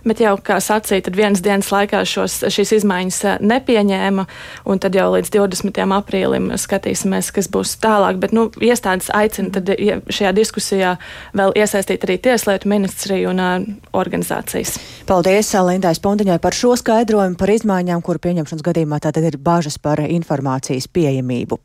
Bet 0.08 0.22
jau, 0.24 0.38
kā 0.40 0.62
sacīja, 0.64 1.04
tad 1.04 1.18
vienas 1.18 1.42
dienas 1.44 1.68
laikā 1.74 2.00
šos, 2.08 2.38
šīs 2.54 2.70
izmaiņas 2.78 3.18
eh, 3.28 3.42
nepieņēma, 3.44 4.24
un 4.72 4.80
tad 4.80 4.96
jau 4.96 5.10
līdz 5.12 5.34
20. 5.34 5.82
aprīlim 5.98 6.54
skatīsimies, 6.56 7.34
kas 7.36 7.50
būs 7.52 7.74
tālāk. 7.84 8.22
Bet 8.22 8.32
nu, 8.32 8.46
iestādes 8.64 9.10
aicina 9.12 9.52
tad, 9.58 9.74
ja 9.76 9.98
šajā 10.08 10.32
diskusijā 10.38 10.94
vēl 11.36 11.52
iesaistīt 11.60 12.08
arī 12.08 12.16
Tieslietu 12.24 12.72
ministriju 12.72 13.34
un 13.34 13.44
uh, 13.44 13.68
organizācijas. 14.00 14.78
Paldies 15.10 15.52
Lindai 15.68 15.92
Spundiņai 15.98 16.40
par 16.40 16.56
šo 16.56 16.78
skaidrojumu 16.80 17.36
par 17.42 17.52
izmaiņām, 17.58 18.06
kuru 18.06 18.24
pieņemšanas 18.30 18.64
gadījumā 18.70 19.02
tātad 19.04 19.28
ir 19.28 19.42
bažas 19.42 19.76
par 19.82 20.06
informācijas 20.08 20.88
pieejamību. 20.88 21.60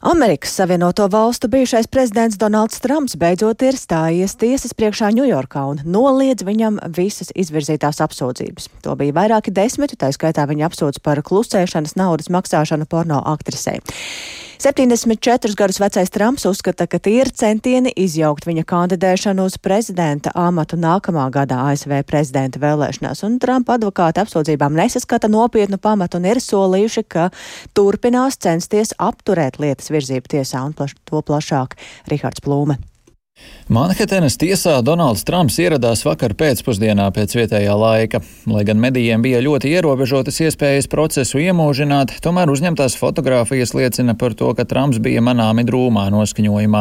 Amerikas 0.00 0.54
Savienoto 0.54 1.08
Valstu 1.08 1.48
bijušais 1.48 1.86
prezidents 1.86 2.36
Donalds 2.38 2.80
Trumps 2.80 3.16
beidzot 3.20 3.60
ir 3.62 3.76
stājies 3.76 4.32
tiesas 4.40 4.72
priekšā 4.72 5.10
Ņujorkā 5.12 5.64
un 5.68 5.82
noliedz 5.84 6.40
viņam 6.48 6.78
visas 6.96 7.28
izvirzītās 7.36 8.00
apsūdzības. 8.00 8.70
To 8.80 8.96
bija 8.96 9.12
vairāki 9.18 9.52
desmiti, 9.52 10.00
tā 10.00 10.08
skaitā 10.16 10.46
viņa 10.48 10.70
apsūdz 10.70 11.02
par 11.04 11.20
klusēšanas 11.20 11.98
naudas 12.00 12.32
maksāšanu 12.32 12.88
porno 12.88 13.20
aktrisei. 13.28 13.82
74 14.60 15.54
gadus 15.56 15.78
vecais 15.80 16.10
Trumps 16.12 16.44
uzskata, 16.44 16.84
ka 16.84 16.98
tie 17.00 17.22
ir 17.22 17.30
centieni 17.32 17.94
izjaukt 17.96 18.44
viņa 18.44 18.66
kandidēšanu 18.68 19.46
uz 19.48 19.54
prezidenta 19.56 20.34
amatu 20.36 20.76
nākamā 20.76 21.24
gada 21.32 21.62
ASV 21.70 22.02
prezidenta 22.04 22.60
vēlēšanās, 22.60 23.24
un 23.24 23.38
Trumpa 23.40 23.78
advokāti 23.78 24.20
apsūdzībām 24.20 24.76
nesaskata 24.76 25.32
nopietnu 25.32 25.80
pamatu 25.80 26.20
un 26.20 26.28
ir 26.28 26.42
solījuši, 26.44 27.06
ka 27.08 27.30
turpinās 27.72 28.36
censties 28.36 28.92
apturēt 29.00 29.56
lietas 29.64 29.88
virzību 29.88 30.28
tiesā 30.36 30.60
un 30.68 30.76
plaš, 30.76 30.92
to 31.08 31.24
plašāk 31.24 31.80
Rihards 32.12 32.44
Plūme. 32.44 32.76
Manhetenas 33.70 34.34
tiesā 34.34 34.80
Donalds 34.82 35.20
Trumps 35.22 35.54
ieradās 35.62 36.00
vakar 36.02 36.32
pēcpusdienā 36.34 37.04
pēc 37.14 37.36
vietējā 37.38 37.74
laika. 37.78 38.18
Lai 38.50 38.64
gan 38.66 38.80
medijiem 38.82 39.22
bija 39.22 39.38
ļoti 39.46 39.70
ierobežotas 39.70 40.40
iespējas 40.42 40.88
procesu 40.90 41.38
iemūžināt, 41.38 42.16
tomēr 42.24 42.50
uzņemtās 42.50 42.96
fotogrāfijas 42.98 43.70
liecina 43.78 44.16
par 44.18 44.34
to, 44.34 44.48
ka 44.58 44.64
Trumps 44.66 44.98
bija 44.98 45.22
manāmi 45.22 45.62
drūmā 45.68 46.08
noskaņojumā. 46.10 46.80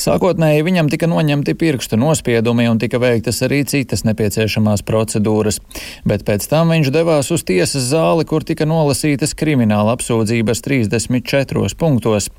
Sākotnēji 0.00 0.64
viņam 0.64 0.88
tika 0.88 1.10
noņemti 1.12 1.52
pirkstu 1.60 2.00
nospiedumi 2.00 2.70
un 2.72 2.80
tika 2.80 3.02
veiktas 3.04 3.42
arī 3.44 3.60
citas 3.68 4.06
nepieciešamās 4.08 4.86
procedūras, 4.88 5.60
bet 6.08 6.24
pēc 6.24 6.48
tam 6.48 6.72
viņš 6.72 6.88
devās 6.94 7.28
uz 7.36 7.44
tiesas 7.44 7.84
zāli, 7.90 8.24
kur 8.24 8.48
tika 8.48 8.64
nolasītas 8.64 9.36
krimināla 9.36 9.98
apsūdzības 9.98 10.64
34 10.64 11.76
punktos. 11.76 12.32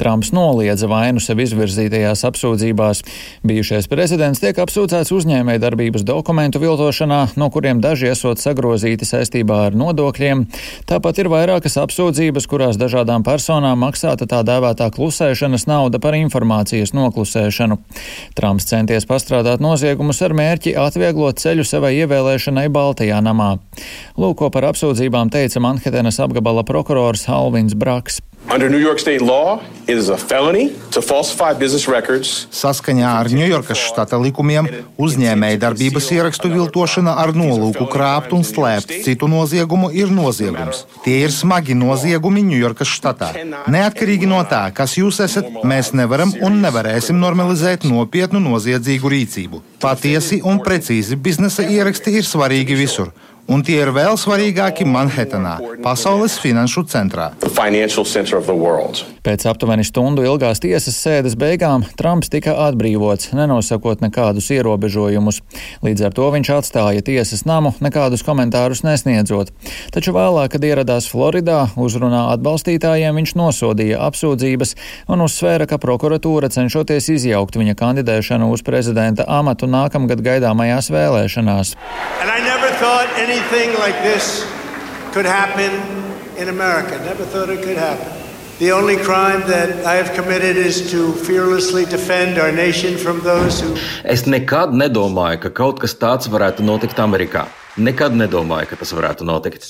Trumps 0.00 0.32
noliedza 0.32 0.88
vainu 0.88 1.20
sev 1.20 1.44
izvirzītajās 1.44 2.24
apsūdzībās. 2.32 2.79
Bijušais 3.46 3.88
prezidents 3.90 4.40
tiek 4.42 4.56
apsūdzēts 4.60 5.12
uzņēmēja 5.14 5.60
darbības 5.62 6.04
dokumentu 6.08 6.60
viltošanā, 6.62 7.20
no 7.40 7.50
kuriem 7.52 7.82
daži 7.84 8.10
esot 8.10 8.40
sagrozīti 8.42 9.08
saistībā 9.08 9.58
ar 9.68 9.76
nodokļiem. 9.78 10.46
Tāpat 10.88 11.20
ir 11.22 11.30
vairākas 11.32 11.76
apsūdzības, 11.82 12.48
kurās 12.50 12.80
dažādām 12.80 13.24
personām 13.26 13.84
maksāta 13.84 14.28
tā 14.30 14.40
dēvētā 14.46 14.90
klusēšanas 14.96 15.66
nauda 15.70 16.00
par 16.02 16.16
informācijas 16.18 16.94
noklusēšanu. 16.96 17.80
Trumps 18.38 18.70
centies 18.70 19.08
pastrādāt 19.08 19.60
noziegumus 19.64 20.22
ar 20.24 20.36
mērķi 20.36 20.76
atvieglot 20.80 21.42
ceļu 21.42 21.66
savai 21.68 21.96
ievēlēšanai 22.00 22.68
Baltajā 22.72 23.20
namā. 23.24 23.56
Lūko 24.20 24.50
par 24.54 24.70
apsūdzībām 24.72 25.32
teica 25.32 25.62
Manhetenas 25.64 26.20
apgabala 26.22 26.64
prokurors 26.66 27.28
Alvins 27.30 27.76
Braks. 27.78 28.20
Under 28.48 28.68
New 28.70 28.78
York 28.78 28.98
state 28.98 29.20
law, 29.20 29.60
it 29.86 29.96
is 29.96 30.08
a 30.08 30.16
felony 30.16 30.72
to 30.90 31.02
falsify 31.02 31.52
business 31.52 31.86
records. 31.86 32.48
Saskaņā 32.50 33.10
ar 33.20 33.28
Ņujorkas 33.30 33.78
štata 33.78 34.18
likumiem 34.18 34.66
uzņēmēja 34.98 35.60
darbības 35.60 36.08
ierakstu 36.16 36.50
viltošana 36.50 37.14
ar 37.20 37.34
nolūku 37.36 37.86
krāpt 37.92 38.32
un 38.34 38.42
slēpt 38.42 39.04
citu 39.04 39.28
noziegumu 39.30 39.92
ir 39.94 40.10
noziegums. 40.10 40.86
Tie 41.04 41.20
ir 41.26 41.34
smagi 41.36 41.76
noziegumi 41.78 42.42
Ņujorkas 42.48 42.90
štatā. 42.96 43.30
Neatkarīgi 43.70 44.26
no 44.30 44.40
tā, 44.48 44.64
kas 44.74 44.96
jūs 44.98 45.20
esat, 45.22 45.52
mēs 45.62 45.92
nevaram 45.92 46.32
un 46.40 46.62
nevarēsim 46.64 47.20
normalizēt 47.20 47.86
nopietnu 47.86 48.42
noziedzīgu 48.48 49.14
rīcību. 49.14 49.62
Patiesi 49.84 50.40
un 50.44 50.58
precīzi 50.64 51.16
biznesa 51.16 51.68
ieraksti 51.68 52.18
ir 52.18 52.26
svarīgi 52.26 52.82
visur 52.82 53.12
un 53.50 53.64
tie 53.66 53.80
ir 53.82 53.90
vēl 53.94 54.16
svarīgāki 54.20 54.86
Manhetenā, 54.86 55.56
pasaules 55.82 56.38
finanšu 56.40 56.86
centrā. 56.90 57.30
Pēc 59.20 59.44
aptuveni 59.50 59.84
stundu 59.84 60.24
ilgās 60.24 60.62
tiesas 60.62 60.96
sēdes 60.96 61.34
beigām 61.40 61.82
Trumps 61.98 62.30
tika 62.32 62.54
atbrīvots, 62.66 63.32
nenosakot 63.36 64.00
nekādus 64.00 64.48
ierobežojumus. 64.54 65.42
Līdz 65.84 66.06
ar 66.08 66.14
to 66.16 66.28
viņš 66.32 66.52
atstāja 66.56 67.04
tiesas 67.04 67.44
namu, 67.48 67.74
nekādus 67.84 68.24
komentārus 68.24 68.80
nesniedzot. 68.86 69.52
Taču 69.92 70.14
vēlāk, 70.16 70.54
kad 70.54 70.64
ieradās 70.64 71.10
Floridā, 71.12 71.66
uzrunā 71.76 72.26
atbalstītājiem 72.36 73.20
viņš 73.20 73.34
nosodīja 73.36 74.00
apsūdzības 74.08 74.76
un 75.12 75.26
uzsvēra, 75.26 75.68
ka 75.68 75.80
prokuratūra 75.82 76.48
cenšoties 76.52 77.10
izjaukt 77.18 77.60
viņa 77.60 77.76
kandidēšanu 77.76 78.48
uz 78.54 78.64
prezidenta 78.64 79.28
amatu 79.28 79.68
nākamgad 79.70 80.24
gaidāmajās 80.24 80.88
vēlēšanās 80.94 81.76
like 83.80 83.96
could 85.12 85.26
happen 85.26 85.72
in 86.36 86.48
America. 86.48 86.98
Never 87.04 87.24
thought 87.24 87.50
it 87.50 87.62
could 87.62 87.76
happen. 87.76 88.19
The 88.60 88.72
only 88.72 88.98
crime 88.98 89.40
that 89.48 89.86
I 89.86 89.94
have 89.94 90.12
committed 90.12 90.58
is 90.58 90.90
to 90.90 91.14
fearlessly 91.24 91.86
defend 91.86 92.36
our 92.36 92.52
nation 92.52 92.98
from 92.98 93.20
those 93.24 93.58
who. 93.62 93.72
Es 94.04 94.26
nekad 94.28 94.76
nedomāju, 94.76 95.38
ka 95.46 95.50
kaut 95.62 95.80
kas 95.80 95.96
tāds 95.96 96.28
varētu 96.28 96.60
notikt 96.68 97.00
Amerikā. 97.00 97.46
Nekad 97.80 98.12
nedomāju, 98.12 98.68
ka 98.68 98.76
tas 98.82 98.92
varētu 98.92 99.24
notikt. 99.24 99.64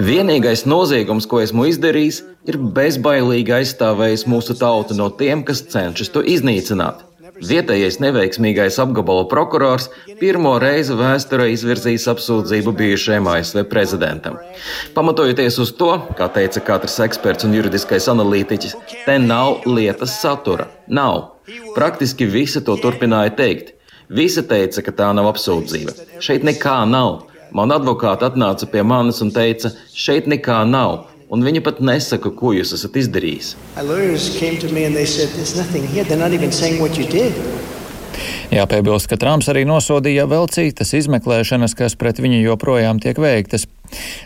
Vienīgais 0.00 0.64
noziegums, 0.64 1.28
ko 1.28 1.42
esmu 1.44 1.68
izdarījis, 1.74 2.22
ir 2.48 2.56
bezbailīgi 2.56 3.52
aizstāvējis 3.58 4.24
mūsu 4.24 4.56
tautu 4.56 4.96
no 4.96 5.12
tiem, 5.12 5.44
kas 5.44 5.60
cenšas 5.68 6.08
to 6.16 6.24
iznīcināt. 6.24 7.04
Vietējais 7.42 7.96
neveiksmīgais 7.98 8.76
apgabala 8.82 9.24
prokurors 9.30 9.88
pirmo 10.20 10.52
reizi 10.62 10.94
vēsturē 10.98 11.48
izvirzījis 11.50 12.06
apsūdzību 12.12 12.74
bijušajam 12.78 13.26
ASV 13.32 13.64
prezidentam. 13.70 14.38
Pamatojoties 14.94 15.58
uz 15.64 15.72
to, 15.78 15.90
kā 16.18 16.28
teica 16.36 16.62
katrs 16.68 17.00
eksperts 17.02 17.48
un 17.48 17.56
juridiskais 17.58 18.06
analītiķis, 18.12 18.76
te 19.06 19.18
nav 19.18 19.66
lietas 19.66 20.14
satura. 20.22 20.68
Nav. 20.86 21.32
Praktiski 21.74 22.28
visi 22.30 22.62
to 22.62 22.78
turpināja 22.78 23.34
teikt. 23.38 23.74
Visi 24.12 24.44
teica, 24.46 24.84
ka 24.86 24.94
tā 25.02 25.10
nav 25.16 25.32
apsūdzība. 25.32 25.96
Šeit 26.22 26.46
nekā 26.46 26.82
nav. 26.86 27.24
Man 27.52 27.74
advokāti 27.74 28.24
atnāca 28.28 28.68
pie 28.70 28.84
manis 28.86 29.18
un 29.24 29.32
teica, 29.34 29.74
šeit 29.92 30.30
nekā 30.30 30.62
nav 30.68 31.11
un 31.32 31.44
viņi 31.46 31.62
pat 31.64 31.80
nesaka, 31.84 32.32
ko 32.36 32.52
jūs 32.56 32.74
esat 32.76 32.98
izdarījis. 33.00 33.54
Jāpiebilst, 38.52 39.08
ka 39.08 39.16
Trumps 39.16 39.48
arī 39.48 39.62
nosodīja 39.64 40.26
vēl 40.28 40.44
citas 40.52 40.92
izmeklēšanas, 40.98 41.72
kas 41.78 41.96
pret 41.96 42.20
viņu 42.20 42.42
joprojām 42.42 43.00
tiek 43.00 43.16
veiktas. 43.16 43.64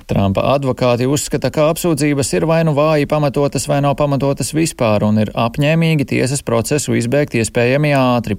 Trumpa 0.07 0.45
advokāti 0.55 1.09
uzskata, 1.11 1.51
ka 1.51 1.65
apsūdzības 1.73 2.29
ir 2.39 2.45
vai 2.47 2.61
nu 2.63 2.71
vāji 2.77 3.09
pamatotas, 3.11 3.65
vai 3.67 3.81
nav 3.83 3.97
pamatotas 3.99 4.53
vispār, 4.55 5.03
un 5.03 5.19
ir 5.19 5.33
apņēmīgi 5.35 6.07
tiesas 6.13 6.45
procesu 6.47 6.95
izbeigt 6.95 7.35
iespējami 7.35 7.91
ātri. 7.99 8.37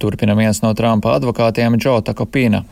Turpina 0.00 0.32
viens 0.38 0.62
no 0.64 0.70
Trumpa 0.72 1.12
advokātiem 1.18 1.76
Džo 1.76 1.98
Takopina. 2.06 2.62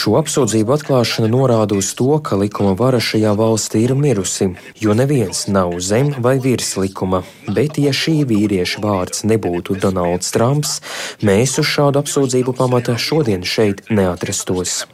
Šo 0.00 0.16
apsūdzību 0.22 0.76
atklāšana 0.78 1.28
norāda 1.28 1.76
uz 1.76 1.92
to, 1.98 2.08
ka 2.24 2.40
likuma 2.40 2.72
vara 2.78 3.02
šajā 3.04 3.34
valstī 3.36 3.84
ir 3.84 3.92
mirusi, 3.92 4.48
jo 4.80 4.96
neviens 4.96 5.44
nav 5.52 5.76
zem 5.84 6.14
vai 6.24 6.38
virs 6.40 6.72
likuma. 6.80 7.20
Bet, 7.50 7.76
ja 7.76 7.92
šī 7.92 8.22
vīrieša 8.32 8.80
vārds 8.80 9.26
nebūtu 9.28 9.76
Donalds 9.84 10.32
Trumps, 10.32 10.78
mēs 11.20 11.58
uz 11.60 11.68
šādu 11.68 12.00
apsūdzību 12.00 12.56
pamata 12.56 12.96
šodien 12.96 13.44
šeit 13.44 13.84
neatrastos 13.92 14.29
atrastos. 14.30 14.86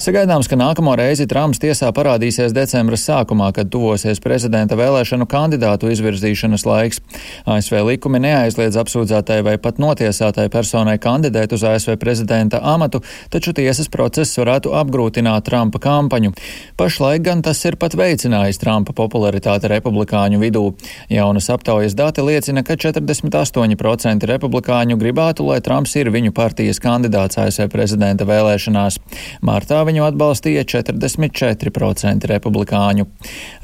Sagaidāms, 0.00 0.48
ka 0.48 0.56
nākamo 0.56 0.94
reizi 0.96 1.26
Trumps 1.28 1.60
tiesā 1.60 1.90
parādīsies 1.94 2.54
decembra 2.56 2.96
sākumā, 2.96 3.52
kad 3.54 3.70
tuvosies 3.72 4.20
prezidenta 4.24 4.76
vēlēšanu 4.78 5.26
kandidātu 5.28 5.90
izvirzīšanas 5.92 6.66
laiks. 6.66 7.00
ASV 7.46 7.82
likumi 7.86 8.20
neaizliedz 8.24 8.78
apsūdzētai 8.80 9.42
vai 9.46 9.56
pat 9.62 9.80
notiesātai 9.82 10.48
personai 10.52 10.96
kandidēt 11.02 11.52
uz 11.52 11.64
ASV 11.66 11.96
prezidenta 12.00 12.60
amatu, 12.62 13.02
taču 13.30 13.54
tiesas 13.56 13.90
process 13.92 14.38
varētu 14.40 14.72
apgrūtināt 14.80 15.46
Trumpa 15.46 15.80
kampaņu. 15.82 16.32
Pašlaik 16.80 17.26
gan 17.26 17.44
tas 17.44 17.62
ir 17.68 17.76
pat 17.80 17.96
veicinājis 17.98 18.60
Trumpa 18.62 18.96
popularitāti 18.96 19.70
republikāņu 19.72 20.40
vidū. 20.42 20.64
Jaunas 21.12 21.50
aptaujas 21.52 21.96
dati 21.98 22.24
liecina, 22.24 22.64
ka 22.66 22.78
48% 22.80 24.30
republikāņu 24.32 24.98
gribētu, 25.00 25.46
lai 25.50 25.60
Trumps 25.64 25.96
ir 26.00 26.10
viņu 26.14 26.34
partijas 26.36 26.80
kandidāts 26.82 27.38
ASV 27.40 27.68
prezidenta 27.72 28.05
prezidenta 28.06 28.26
vēlēšanās. 28.28 28.98
Martā 29.42 29.82
viņu 29.86 30.06
atbalstīja 30.06 30.64
44% 30.64 32.30
republikāņu. 32.30 33.06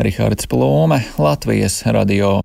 Rihards 0.03 0.49
Plūme, 0.51 1.03
Latvijas 1.19 1.83
radio. 1.87 2.41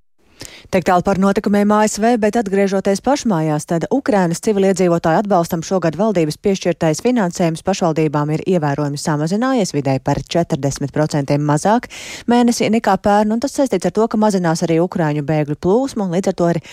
Tik 0.68 0.84
tālu 0.84 1.04
par 1.06 1.20
notikumiem 1.22 1.72
ASV, 1.72 2.18
bet 2.20 2.36
atgriežoties 2.40 3.00
pašmājās, 3.06 3.66
tad 3.70 3.86
Ukrainas 3.94 4.42
civiliedzīvotāju 4.44 5.22
atbalstam 5.22 5.64
šogad 5.66 5.96
valdības 6.00 6.40
piešķirtais 6.44 7.02
finansējums 7.06 7.64
pašvaldībām 7.68 8.34
ir 8.36 8.44
ievērojami 8.56 9.00
samazinājies 9.00 9.72
vidēji 9.76 10.04
par 10.04 10.20
40% 10.36 11.38
mazāk 11.40 11.88
mēnesī 12.28 12.70
nekā 12.74 12.98
pērn, 13.04 13.32
un 13.36 13.44
tas 13.44 13.56
saistīts 13.58 13.88
ar 13.88 13.96
to, 13.96 14.08
ka 14.12 14.20
mazinās 14.22 14.66
arī 14.68 14.80
Ukraiņu 14.84 15.24
bēgļu 15.28 15.60
plūsmu 15.64 16.08
un 16.08 16.18
līdz 16.18 16.34
ar 16.34 16.38
to 16.42 16.50
arī 16.54 16.64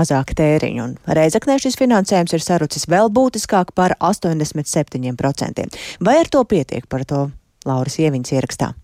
mazāk 0.00 0.34
tēriņu. 0.38 0.88
Un 0.88 1.18
Reizeknē 1.18 1.58
šis 1.62 1.78
finansējums 1.80 2.34
ir 2.36 2.44
sarucis 2.44 2.88
vēl 2.90 3.12
būtiskāk 3.14 3.76
par 3.78 3.94
87%. 4.00 5.70
Vai 6.00 6.18
ar 6.22 6.32
to 6.32 6.42
pietiek 6.44 6.90
par 6.90 7.06
to 7.06 7.28
Lauras 7.66 8.00
Ieviņas 8.02 8.34
ierakstā? 8.36 8.74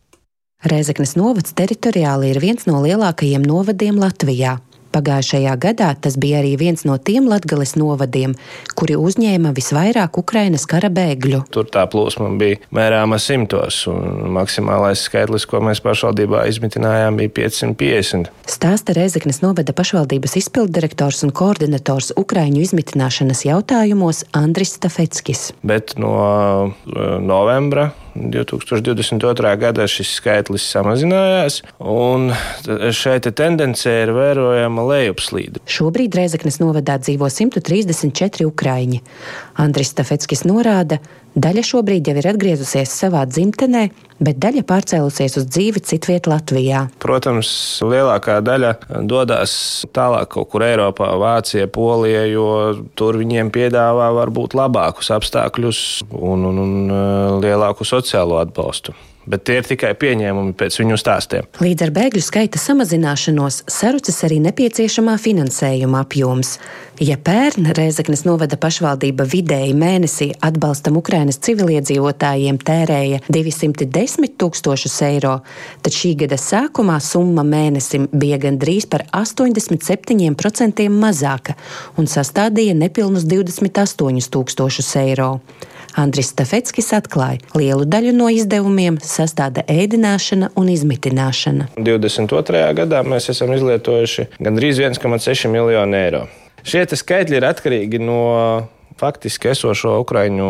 Rēzeknes 0.62 1.16
novads 1.19 1.57
teritoriāli 1.59 2.28
ir 2.31 2.38
viens 2.42 2.69
no 2.69 2.78
lielākajiem 2.85 3.42
novadiem 3.42 3.97
Latvijā. 3.99 4.61
Pagājušajā 4.92 5.54
gadā 5.57 5.88
tas 6.04 6.19
bija 6.21 6.42
arī 6.42 6.52
viens 6.61 6.85
no 6.85 6.99
tiem 7.00 7.25
latgales 7.31 7.73
novadiem, 7.81 8.35
kuri 8.77 8.94
uzņēma 9.01 9.55
visvairāk 9.57 10.18
Ukrainas 10.20 10.66
kara 10.68 10.90
bēgļu. 10.92 11.40
Tur 11.51 11.66
tā 11.72 11.87
plūsma 11.90 12.29
bija 12.38 12.61
mērāma 12.77 13.16
simtos, 13.22 13.81
un 13.90 14.35
maksimālais 14.37 15.07
skaitlis, 15.09 15.48
ko 15.48 15.62
mēs 15.64 15.81
pašvaldībā 15.83 16.44
izmitinājām, 16.53 17.18
bija 17.18 17.33
550. 17.40 18.31
Stāsta 18.53 18.94
Reizeknas 18.94 19.40
novada 19.42 19.75
pašvaldības 19.75 20.37
izpilddirektors 20.44 21.25
un 21.27 21.33
koordinators 21.35 22.12
Ukraiņu 22.20 22.62
izmitināšanas 22.68 23.46
jautājumos 23.48 24.27
Andris 24.37 24.77
Stafeckis. 24.77 25.51
Bet 25.64 25.96
no 25.98 26.14
eh, 26.68 27.18
novembra 27.25 27.90
2022. 28.14 29.53
gadā 29.61 29.87
šis 29.90 30.16
skaitlis 30.18 30.64
samazinājās, 30.72 31.61
un 31.79 32.33
šeit 32.92 33.29
tendence 33.38 33.88
ir 33.88 34.12
vērojama 34.16 34.85
lejupslīde. 34.90 35.62
Šobrīd 35.70 36.16
Reizeknas 36.18 36.61
novadā 36.62 36.98
dzīvo 37.01 37.31
134 37.33 38.48
ukraiņi. 38.51 39.03
Andris 39.61 39.93
Stafeckis 39.93 40.47
norāda, 40.49 41.01
Daļa 41.33 41.62
šobrīd 41.65 42.09
jau 42.11 42.15
ir 42.21 42.27
atgriezusies 42.29 42.91
savā 42.93 43.23
dzimtenē, 43.25 43.87
bet 44.21 44.37
daļa 44.43 44.67
pārcēlusies 44.69 45.38
uz 45.41 45.47
dzīvi 45.49 45.81
citviet 45.88 46.27
Latvijā. 46.29 46.83
Protams, 47.01 47.49
lielākā 47.81 48.43
daļa 48.45 48.75
dodas 49.09 49.55
tālāk 49.97 50.29
kaut 50.35 50.51
kur 50.53 50.67
Eiropā, 50.67 51.09
Vācijā, 51.23 51.71
Polijā, 51.73 52.27
jo 52.29 52.51
tur 53.01 53.17
viņiem 53.23 53.49
piedāvā 53.55 54.11
varbūt 54.19 54.59
labākus 54.59 55.09
apstākļus 55.17 55.81
un, 56.21 56.45
un, 56.51 56.61
un 56.67 56.77
uh, 56.93 57.41
lielāku 57.41 57.88
sociālo 57.88 58.37
atbalstu 58.43 58.93
bet 59.27 59.45
tie 59.47 59.59
ir 59.61 59.67
tikai 59.69 59.93
pieņēmumi 59.99 60.55
pēc 60.59 60.79
viņu 60.81 60.99
stāstiem. 61.01 61.49
Līdz 61.63 61.87
ar 61.87 61.93
bēgļu 61.95 62.23
skaita 62.25 62.61
samazināšanos 62.61 63.63
sarucis 63.71 64.23
arī 64.27 64.41
nepieciešamā 64.47 65.17
finansējuma 65.23 66.03
apjoms. 66.03 66.57
Ja 67.03 67.17
pērn 67.19 67.71
Rēzaknes 67.75 68.25
novada 68.29 68.59
pašvaldība 68.61 69.25
vidēji 69.27 69.73
mēnesī 69.79 70.29
atbalstam 70.45 70.99
Ukrainas 71.01 71.41
civiliedzīvotājiem 71.43 72.61
tērēja 72.63 73.23
210 73.33 74.37
tūkstošus 74.39 74.99
eiro, 75.09 75.39
tad 75.83 75.97
šī 75.97 76.13
gada 76.25 76.39
sākumā 76.39 76.99
summa 77.03 77.47
mēnesim 77.47 78.07
bija 78.13 78.39
gandrīz 78.43 78.87
par 78.91 79.07
87% 79.19 80.89
mazāka 80.93 81.57
un 81.99 82.11
sastādīja 82.11 82.77
nepilnus 82.79 83.27
28 83.27 84.31
tūkstošus 84.37 84.97
eiro. 85.03 85.33
Andris 85.98 86.31
Stafetskis 86.33 86.92
atklāja, 86.96 87.42
lielu 87.59 87.85
daļu 87.88 88.14
no 88.16 88.28
izdevumiem 88.33 88.98
sastāda 89.05 89.64
ēdināšana 89.68 90.52
un 90.57 90.70
izmitināšana. 90.72 91.68
22. 91.76 92.62
gadā 92.78 93.02
mēs 93.05 93.28
esam 93.35 93.52
izlietojuši 93.57 94.28
gandrīz 94.40 94.81
1,6 94.81 95.50
miljonu 95.52 95.98
eiro. 95.98 96.22
Šie 96.62 96.87
skaitļi 96.87 97.40
ir 97.40 97.48
atkarīgi 97.48 98.00
no 98.02 98.22
faktiski 99.00 99.50
esošo 99.52 99.94
ukraiņu 100.02 100.48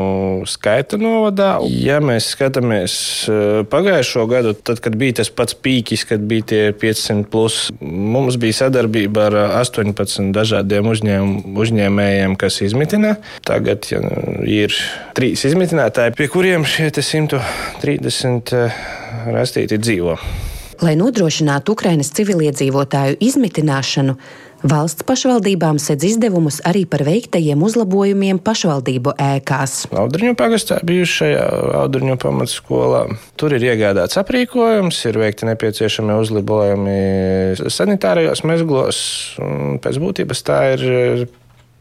skaitu 0.50 0.98
novadā. 1.00 1.54
Ja 1.68 2.00
mēs 2.04 2.30
skatāmies 2.34 2.94
eh, 3.30 3.62
pagājušo 3.70 4.26
gadu, 4.30 4.54
tad, 4.54 4.82
kad 4.84 4.96
bija 4.98 5.20
tas 5.22 5.32
pats 5.32 5.56
pīķis, 5.58 6.06
kad 6.10 6.24
bija 6.28 6.48
tie 6.52 6.62
500, 6.76 7.26
plus, 7.32 7.58
mums 7.80 8.38
bija 8.42 8.62
sadarbība 8.62 9.28
ar 9.30 9.38
18 9.62 10.32
dažādiem 10.36 10.90
uzņēm, 10.92 11.34
uzņēmējiem, 11.64 12.38
kas 12.40 12.60
izmitina. 12.66 13.16
Tagad 13.46 13.90
ja, 13.92 14.02
ir 14.48 14.76
trīs 15.16 15.44
izmitinātāji, 15.48 16.16
pie 16.18 16.30
kuriem 16.32 16.66
šie 16.68 16.90
130 16.92 18.56
eh, 18.56 18.80
rastīti 19.32 19.80
dzīvo. 19.80 20.18
Lai 20.82 20.96
nodrošinātu 20.98 21.76
Ukrainas 21.76 22.10
civiliedzīvotāju 22.16 23.20
izmitināšanu, 23.22 24.16
Valsts 24.62 25.02
pašvaldībām 25.02 25.80
sedz 25.82 26.04
izdevumus 26.12 26.60
arī 26.68 26.84
par 26.86 27.02
veiktajiem 27.06 27.62
uzlabojumiem 27.66 28.38
pašvaldību 28.46 29.16
ēkās. 29.18 29.88
Audriņu 29.90 30.36
pagastā 30.38 30.78
bijušajā 30.86 31.46
Audriņu 31.80 32.14
pamatskolā. 32.22 33.02
Tur 33.40 33.56
ir 33.56 33.66
iegādāts 33.72 34.20
aprīkojums, 34.22 35.00
ir 35.10 35.18
veikti 35.18 35.50
nepieciešami 35.50 36.14
uzlabojumi 36.22 36.96
sanitārajos 37.74 38.44
mezglos. 38.46 39.02
Pēc 39.82 39.98
būtības 40.02 40.46
tā 40.46 40.62
ir 40.76 41.26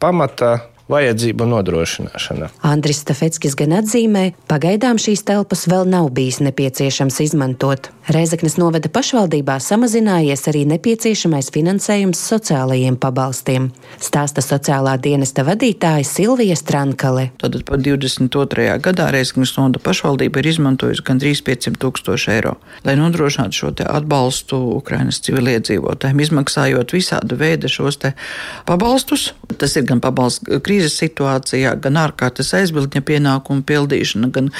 pamata 0.02 0.56
vajadzību 0.92 1.48
nodrošināšana. 1.54 2.50
Andris 2.68 3.02
Stafetskis 3.02 3.56
gan 3.58 3.74
atzīmē, 3.80 4.28
pagaidām 4.50 5.00
šīs 5.02 5.24
telpas 5.28 5.66
vēl 5.70 5.88
nav 5.88 6.10
bijis 6.14 6.42
nepieciešams 6.44 7.20
izmantot. 7.24 7.90
Reizeknas 8.12 8.56
novada 8.58 8.90
pašvaldībā 8.90 9.56
samazinājies 9.62 10.42
arī 10.50 10.64
nepieciešamais 10.72 11.52
finansējums 11.54 12.18
sociālajiem 12.32 12.96
pabalstiem, 12.98 13.68
stāsta 14.02 14.42
sociālā 14.42 14.96
dienesta 14.98 15.44
vadītāja 15.46 16.02
Silvija 16.06 16.56
Strankale. 16.58 17.28
Tad 17.38 17.60
par 17.68 17.78
22. 17.78 18.66
gadā 18.82 19.06
Reizeknas 19.14 19.54
novada 19.54 19.78
pašvaldība 19.86 20.42
ir 20.42 20.50
izmantojusi 20.50 21.06
gandrīz 21.06 21.44
500 21.46 21.78
tūkstoši 21.84 22.34
eiro, 22.34 22.56
lai 22.82 22.96
nodrošinātu 22.98 23.60
šo 23.62 23.70
atbalstu 23.86 24.58
Ukrainas 24.80 25.22
civiliedzīvotājiem, 25.22 26.24
izmaksājot 26.26 26.96
visādu 26.96 27.38
veidu 27.38 27.70
šos 27.70 28.00
pabalstus. 28.66 29.30
Tas 29.62 29.76
ir 29.78 29.86
gan 29.86 30.02
pabalsts 30.02 30.42
krīzes 30.66 30.81
situācijā, 30.90 31.74
gan 31.82 31.98
ārkārtas 32.00 32.52
aizbildņa 32.58 33.02
pienākumu 33.06 33.64
pildīšana, 33.68 34.30
gan 34.34 34.50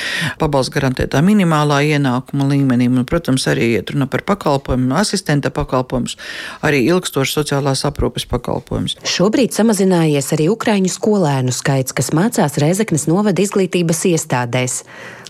pabalsts 0.41 0.75
garantētā 0.75 1.23
minimālā 1.25 1.81
ienākuma 1.97 2.49
līmenī. 2.53 2.91
Un, 2.93 3.07
protams, 3.09 3.47
arī 3.51 3.73
iet 3.77 3.95
runa 3.95 4.07
par 4.11 4.25
pakalpojumu, 4.29 4.95
asistenta 5.01 5.53
pakalpojumus, 5.55 6.19
arī 6.63 6.85
ilgstošas 6.91 7.39
sociālās 7.41 7.87
aprūpes 7.89 8.29
pakalpojumus. 8.31 8.99
Šobrīd 9.09 9.57
samazinājies 9.57 10.33
arī 10.37 10.51
ukraiņu 10.53 10.93
skolēnu 10.93 11.55
skaits, 11.55 11.97
kas 11.97 12.13
mācās 12.17 12.61
Reizeknas 12.63 13.09
novada 13.11 13.43
izglītības 13.43 14.07
iestādēs. 14.13 14.83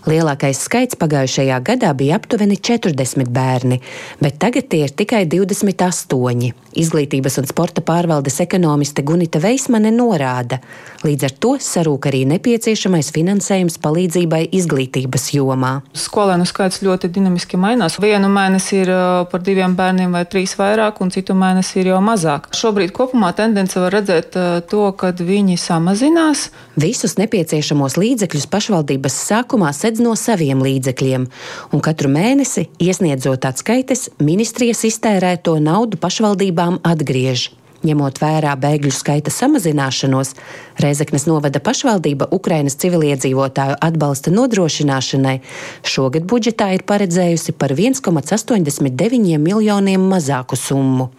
Lielākais 0.03 0.59
skaits 0.59 0.97
pagājušajā 0.99 1.61
gadā 1.63 1.93
bija 1.95 2.17
aptuveni 2.19 2.57
40 2.59 3.29
bērni, 3.31 3.77
bet 4.19 4.35
tagad 4.41 4.65
tie 4.67 4.81
ir 4.83 4.91
tikai 4.91 5.21
28. 5.31 6.49
Izglītības 6.73 7.37
un 7.39 7.47
sporta 7.47 7.79
pārvaldes 7.85 8.41
ekonomiste 8.43 9.03
Gunita 9.05 9.39
Veismane 9.39 9.93
norāda, 9.95 10.57
līdz 11.05 11.27
ar 11.27 11.35
to 11.45 11.51
sarūk 11.61 12.09
arī 12.09 12.23
nepieciešamais 12.33 13.13
finansējums 13.15 13.77
palīdzībai 13.83 14.41
izglītības 14.57 15.29
jomā. 15.37 15.71
Skolēnu 15.95 16.49
skaits 16.49 16.81
ļoti 16.83 17.07
dinamiski 17.13 17.61
mainās. 17.61 17.95
Vienu 18.03 18.27
mēnesi 18.33 18.81
ir 18.81 18.91
par 19.31 19.45
diviem 19.45 19.77
bērniem 19.77 20.17
vai 20.17 20.25
trīs 20.27 20.57
vairāk, 20.59 20.99
un 20.99 21.13
citu 21.15 21.37
mēnesi 21.37 21.79
ir 21.79 21.93
jau 21.93 22.01
mazāk. 22.03 22.49
Šobrīd 22.57 22.91
kopumā 22.97 23.31
tendence 23.37 23.79
var 23.79 23.95
redzēt 24.01 24.35
to, 24.67 24.83
ka 24.99 25.13
viņi 25.15 25.55
samazinās. 25.61 26.49
Visus 26.75 27.15
nepieciešamos 27.21 27.95
līdzekļus 28.01 28.49
pašvaldības 28.51 29.21
sākumā 29.29 29.69
sedz 29.77 29.92
sedz 29.93 30.01
no 30.01 30.15
saviem 30.17 30.61
līdzekļiem, 30.63 31.27
un 31.73 31.81
katru 31.81 32.09
mēnesi, 32.09 32.67
iesniedzot 32.81 33.45
atskaites, 33.45 34.09
ministrijas 34.17 34.81
iztērēto 34.89 35.59
naudu 35.61 35.99
pašvaldībām 36.01 36.81
atgriež. 36.83 37.51
Ņemot 37.83 38.17
vērā 38.17 38.55
bēgļu 38.57 38.89
skaita 38.95 39.29
samazināšanos, 39.29 40.31
Reizeknas 40.79 41.27
novada 41.27 41.59
pašvaldība 41.59 42.29
Ukrainas 42.31 42.77
civiliedzīvotāju 42.79 43.75
atbalsta 43.83 44.31
nodrošināšanai 44.31 45.41
šogad 45.83 46.23
budžetā 46.25 46.71
ir 46.73 46.85
paredzējusi 46.87 47.53
par 47.59 47.75
1,89 47.75 49.37
miljoniem 49.37 50.07
mazāku 50.15 50.57
summu. 50.57 51.11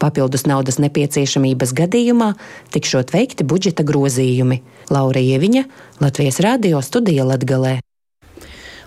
Papildus 0.00 0.46
naudas 0.48 0.80
nepieciešamības 0.80 1.76
gadījumā 1.76 2.32
tikšot 2.72 3.12
veikti 3.12 3.44
budžeta 3.44 3.84
grozījumi. 3.84 4.62
Laura 4.88 5.20
Ieviņa, 5.20 5.66
Latvijas 6.00 6.40
Rādio 6.40 6.80
studija 6.80 7.28
Latgalē. 7.28 7.76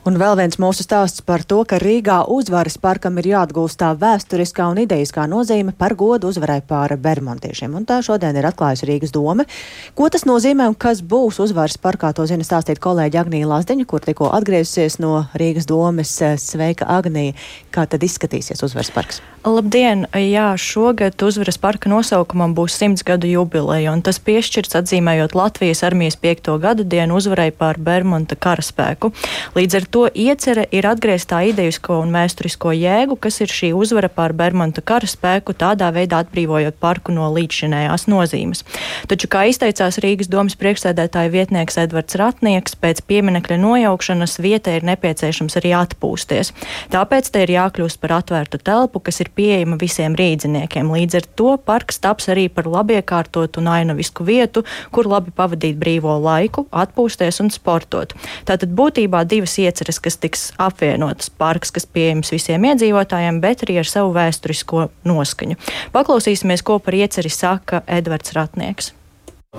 Un 0.02 0.16
vēl 0.18 0.34
viens 0.40 0.58
mūsu 0.58 0.82
stāsts 0.82 1.22
par 1.22 1.44
to, 1.46 1.60
ka 1.70 1.78
Rīgā 1.78 2.24
uzvaras 2.34 2.80
parkam 2.82 3.20
ir 3.22 3.28
jāatgūst 3.36 3.78
tā 3.78 3.92
vēsturiskā 4.02 4.66
un 4.72 4.80
idejiskā 4.82 5.28
nozīme 5.30 5.76
par 5.78 5.94
godu 5.94 6.32
uzvarai 6.32 6.58
pār 6.66 6.96
bermontiešiem. 6.98 7.76
Un 7.78 7.86
tā 7.86 8.00
šodien 8.02 8.34
ir 8.34 8.48
atklājusi 8.50 8.90
Rīgas 8.90 9.14
doma. 9.14 9.46
Ko 9.94 10.10
tas 10.10 10.26
nozīmē 10.26 10.72
un 10.72 10.74
kas 10.74 11.04
būs 11.06 11.38
uzvaras 11.46 11.78
parkā, 11.78 12.10
to 12.18 12.26
zina 12.26 12.42
stāstīt 12.42 12.82
kolēģi 12.82 13.20
Agnija 13.22 13.52
Lazdiņa, 13.52 13.86
kur 13.86 14.02
tikko 14.02 14.32
atgriezusies 14.40 14.98
no 15.04 15.28
Rīgas 15.38 15.70
domes. 15.70 16.16
Sveika, 16.42 16.90
Agnija! 16.90 17.38
Kā 17.70 17.86
tad 17.86 18.02
izskatīsies 18.02 18.66
uzvaras 18.66 18.90
parks? 18.96 19.22
Labdien! 19.46 20.08
Jā, 20.18 20.50
šogad 20.58 21.22
uzvaras 21.26 21.62
parka 21.62 21.94
nosaukumam 21.94 22.58
būs 22.58 22.74
simts 22.82 23.06
gadu 23.06 23.30
jubileja, 23.30 23.94
un 23.94 24.02
tas 24.06 24.18
piešķirts 24.22 24.82
atzīmējot 24.82 25.38
Latvijas 25.38 25.86
armijas 25.86 26.18
piekto 26.18 26.58
gadu 26.62 26.86
dienu 26.90 27.22
uzvarai 27.22 27.52
pār 27.54 27.78
Bermonta 27.82 28.38
karaspēku. 28.38 29.14
Līdz 29.58 29.78
ar 29.78 29.90
to 29.92 30.08
iecerē 30.08 30.64
ir 30.72 30.88
atgriezt 30.88 31.28
tā 31.32 31.42
idejisko 31.52 32.00
un 32.02 32.12
mēsturisko 32.14 32.72
jēgu, 32.72 33.18
kas 33.20 33.42
ir 33.44 33.52
šī 33.52 33.72
uzvara 33.76 34.08
pār 34.12 34.32
Bermuda 34.38 34.82
kara 34.82 35.08
spēku, 35.08 35.54
tādā 35.58 35.90
veidā 35.92 36.22
atbrīvojot 36.24 36.78
parku 36.80 37.12
no 37.12 37.28
līdzšinējās 37.36 38.08
nozīmes. 38.12 38.64
Taču, 39.12 39.28
kā 39.32 39.44
izteicās 39.52 40.00
Rīgas 40.04 40.32
domas 40.32 40.56
priekšsēdētāja 40.60 41.34
vietnieks 41.34 41.80
Edvards 41.84 42.16
Ratnieks, 42.20 42.78
pēc 42.80 43.04
pieminekļa 43.10 43.58
nojaukšanas 43.60 44.38
vietai 44.44 44.78
ir 44.80 44.88
nepieciešams 44.88 45.60
arī 45.60 45.74
atpūsties. 45.82 46.54
Tāpēc 46.96 47.32
te 47.34 47.44
ir 47.44 47.54
jākļūst 47.58 48.00
par 48.02 48.16
atvērtu 48.22 48.62
telpu, 48.64 49.04
kas 49.04 49.20
ir 49.26 49.32
pieejama 49.36 49.80
visiem 49.82 50.16
rīdziniekiem. 50.16 50.94
Līdz 50.96 51.20
ar 51.20 51.30
to 51.36 51.58
parks 51.60 52.00
taps 52.00 52.32
arī 52.32 52.48
par 52.48 52.70
labiekārtotu 52.72 53.60
un 53.60 53.72
ainavisku 53.76 54.24
vietu, 54.28 54.64
kur 54.96 55.10
labi 55.12 55.36
pavadīt 55.36 55.76
brīvo 55.82 56.16
laiku, 56.24 56.68
atpūsties 56.72 57.44
un 57.44 57.52
sportot. 57.52 58.16
Tātad 58.48 58.72
būtībā 58.78 59.26
divas 59.28 59.58
ieceres 59.60 59.81
ieceres, 59.82 60.00
kas 60.00 60.17
tiks 60.17 60.54
apvienotas 60.62 61.30
parks, 61.30 61.72
kas 61.72 61.86
pieejams 61.86 62.32
visiem 62.32 62.63
iedzīvotājiem, 62.70 63.41
bet 63.41 63.65
arī 63.65 63.80
ar 63.82 63.89
savu 63.89 64.13
vēsturisko 64.13 64.89
noskaņu. 65.04 65.58
Paklausīsimies, 65.91 66.63
ko 66.63 66.80
par 66.80 66.94
ieceri 66.94 67.30
saka 67.30 67.82
Edvards 67.88 68.34
Ratnieks. 68.38 68.94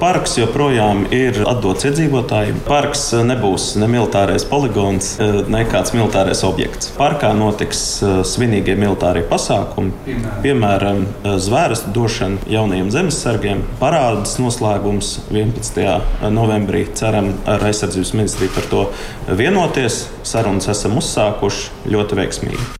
Parks 0.02 0.32
joprojām 0.34 1.02
ir 1.14 1.36
atdots 1.46 1.84
iedzīvotājiem. 1.86 2.62
Parks 2.66 3.04
nebūs 3.28 3.66
ne 3.78 3.86
militārais 3.92 4.42
poligons, 4.48 5.12
ne 5.52 5.60
kāds 5.68 5.92
militārais 5.94 6.40
objekts. 6.48 6.90
Parkā 6.96 7.30
notiks 7.38 7.84
eh, 8.00 8.16
svinīgie 8.26 8.74
militārie 8.80 9.22
pasākumi, 9.30 10.16
piemēram, 10.42 11.04
zvērestu 11.46 11.92
došana 11.94 12.50
jaunajiem 12.50 12.90
zemesargiem, 12.96 13.62
parādas 13.78 14.38
noslēgums 14.42 15.14
11. 15.30 15.86
novembrī. 16.34 16.86
Ceram 16.98 17.34
ar 17.46 17.62
aizsardzības 17.70 18.16
ministriju 18.18 18.58
par 18.58 18.70
to 18.74 18.86
vienoties. 19.28 20.06
Sarunas 20.26 20.72
esam 20.72 20.98
uzsākuši 20.98 21.92
ļoti 21.94 22.24
veiksmīgi. 22.24 22.72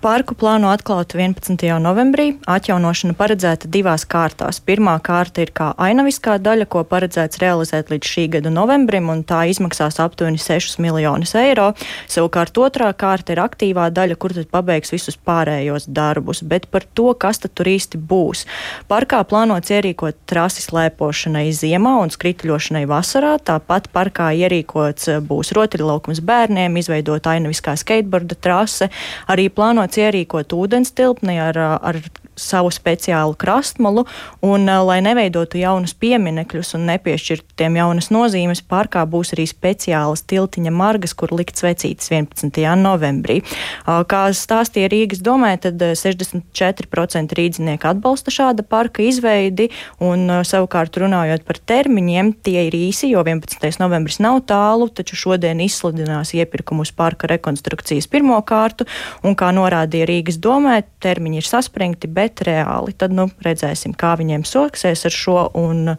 Parku 0.00 0.32
plāno 0.32 0.70
atklāt 0.72 1.12
11. 1.12 1.60
novembrī. 1.76 2.30
Atjaunošana 2.48 3.12
paredzēta 3.18 3.68
divās 3.68 4.06
kārtās. 4.08 4.56
Pirmā 4.64 4.94
kārta 5.04 5.42
ir 5.44 5.50
kā 5.52 5.66
ainaviskā 5.76 6.38
daļa, 6.40 6.64
ko 6.72 6.80
paredzēts 6.88 7.36
realizēt 7.42 7.92
līdz 7.92 8.08
šī 8.08 8.24
gada 8.32 8.48
novembrim, 8.48 9.10
un 9.12 9.20
tā 9.28 9.42
izmaksās 9.52 10.00
aptuveni 10.00 10.40
6 10.40 10.80
miljonus 10.80 11.34
eiro. 11.36 11.66
Savukārt 12.08 12.56
otrā 12.56 12.88
kārta 12.96 13.34
ir 13.34 13.42
aktīvā 13.44 13.90
daļa, 13.92 14.16
kur 14.16 14.32
tad 14.38 14.48
pabeigs 14.48 14.94
visus 14.94 15.18
pārējos 15.20 15.84
darbus. 15.92 16.40
Bet 16.48 16.70
par 16.72 16.88
to, 16.96 17.12
kas 17.12 17.42
tad 17.44 17.52
tur 17.60 17.68
īsti 17.68 18.00
būs. 18.00 18.46
Parkā 18.88 19.20
plānots 19.28 19.68
ierīkot 19.68 20.24
trasi 20.24 20.64
slēpošanai 20.64 21.44
ziemā 21.52 21.98
un 22.00 22.14
skrituļošanai 22.16 22.86
vasarā. 22.88 23.34
Tāpat 23.52 23.92
parkā 23.92 24.32
ierīkots 24.46 25.12
būs 25.28 25.52
rotaļlaukums 25.60 26.24
bērniem, 26.24 26.80
izveidot 26.80 27.28
ainaviskā 27.36 27.76
skateboarda 27.84 28.40
trase. 28.40 28.88
Arī 29.28 29.50
plānots 29.52 29.89
plānots 29.90 29.98
ierīkot 29.98 30.52
ūdens 30.54 30.92
tilpni 30.94 31.38
ar, 31.40 31.56
ar 31.58 31.96
savu 32.40 32.72
speciālu 32.74 33.36
krastmalu, 33.38 34.06
un, 34.44 34.66
lai 34.86 35.00
neveidotu 35.04 35.60
jaunus 35.60 35.94
pieminekļus 36.00 36.74
un 36.78 36.86
nepiešķirtu 36.90 37.56
tiem 37.60 37.76
jaunas 37.80 38.10
nozīmes, 38.14 38.62
parkā 38.64 39.04
būs 39.08 39.34
arī 39.36 39.46
speciālas 39.50 40.24
tiltiņa 40.30 40.72
margas, 40.74 41.14
kur 41.16 41.32
likt 41.36 41.60
svecītas 41.60 42.10
11. 42.12 42.60
novembrī. 42.80 43.40
Kā 43.84 44.22
stāstīja 44.36 44.90
Rīgas 44.92 45.22
domē, 45.24 45.54
tad 45.62 45.80
64% 45.80 47.36
rīdzinieku 47.36 47.90
atbalsta 47.90 48.32
šāda 48.34 48.64
parka 48.66 49.04
izveidi, 49.04 49.70
un 50.02 50.42
savukārt 50.46 50.96
runājot 51.00 51.44
par 51.48 51.60
termiņiem, 51.70 52.32
tie 52.46 52.66
ir 52.68 52.76
īsi, 52.76 53.10
jo 53.12 53.24
11. 53.26 53.80
novembris 53.82 54.20
nav 54.22 54.40
tālu, 54.48 54.88
taču 54.88 55.18
šodien 55.18 55.60
izsludinās 55.64 56.34
iepirkumu 56.36 56.86
uz 56.86 56.92
parka 56.96 57.28
rekonstrukcijas 57.30 58.08
pirmo 58.10 58.38
kārtu, 58.46 58.86
un 59.26 59.36
kā 59.38 59.50
norādīja 59.54 60.08
Rīgas 60.08 60.38
domē, 60.42 60.80
termiņi 61.02 61.40
ir 61.42 61.48
saspringti, 61.48 62.10
bet 62.10 62.29
bet 62.30 62.46
reāli 62.46 62.94
tad 62.94 63.14
nu, 63.14 63.28
redzēsim, 63.42 63.96
kā 63.98 64.14
viņiem 64.20 64.46
soksies 64.46 65.04
ar 65.08 65.14
šo. 65.14 65.40
Un, 65.58 65.96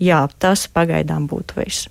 jā, 0.00 0.20
tas 0.38 0.68
pagaidām 0.68 1.28
būtu 1.30 1.60
viss. 1.60 1.88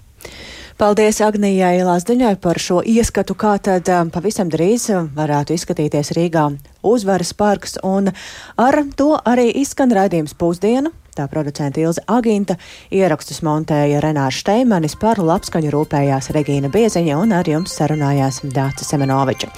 Paldies 0.79 1.17
Agnijai 1.19 1.81
Lazdiņai 1.83 2.37
par 2.39 2.55
šo 2.61 2.79
ieskatu, 2.87 3.35
kā 3.35 3.57
tad 3.59 3.89
um, 3.91 4.11
pavisam 4.13 4.47
drīz 4.47 4.87
varētu 5.15 5.57
izskatīties 5.57 6.13
Rīgā 6.15 6.45
uzvaras 6.87 7.33
parks, 7.35 7.75
un 7.83 8.13
ar 8.55 8.79
to 8.95 9.17
arī 9.27 9.49
izskan 9.59 9.91
raidījums 9.91 10.37
pusdienu. 10.39 10.93
Tā 11.19 11.25
producenta 11.27 11.81
Ilza 11.81 11.99
Aginta 12.07 12.55
ierakstus 12.95 13.41
montēja 13.43 13.99
Renārs 13.99 14.37
Šteimanis, 14.39 14.93
par 14.95 15.19
labskaņu 15.19 15.73
rūpējās 15.73 16.29
Regīna 16.31 16.69
Bieziņa 16.71 17.17
un 17.19 17.33
ar 17.35 17.49
jums 17.49 17.73
sarunājās 17.75 18.37
Dāca 18.55 18.87
Semenoviča. 18.87 19.49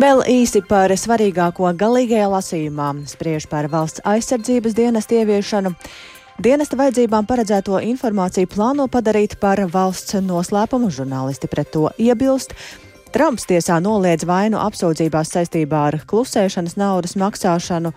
Vēl 0.00 0.24
īsi 0.32 0.62
par 0.64 0.94
svarīgāko 0.96 1.74
galīgajā 1.76 2.30
lasījumā 2.32 2.88
spriež 3.10 3.50
par 3.52 3.68
valsts 3.68 4.00
aizsardzības 4.08 4.78
dienas 4.80 5.12
ieviešanu. 5.12 5.74
Dienesta 6.40 6.80
vajadzībām 6.80 7.28
paredzēto 7.28 7.82
informāciju 7.84 8.48
plāno 8.48 8.88
padarīt 8.88 9.36
par 9.42 9.60
valsts 9.68 10.16
noslēpumu. 10.24 10.88
Žurnālisti 10.88 11.52
pret 11.52 11.68
to 11.76 11.90
iebilst. 12.00 12.56
Trumps 13.10 13.42
tiesā 13.50 13.80
noliedz 13.82 14.22
vainu 14.22 14.60
apsūdzībās 14.62 15.32
saistībā 15.34 15.78
ar 15.88 15.96
klusēšanas 16.06 16.76
naudas 16.78 17.16
maksāšanu, 17.18 17.90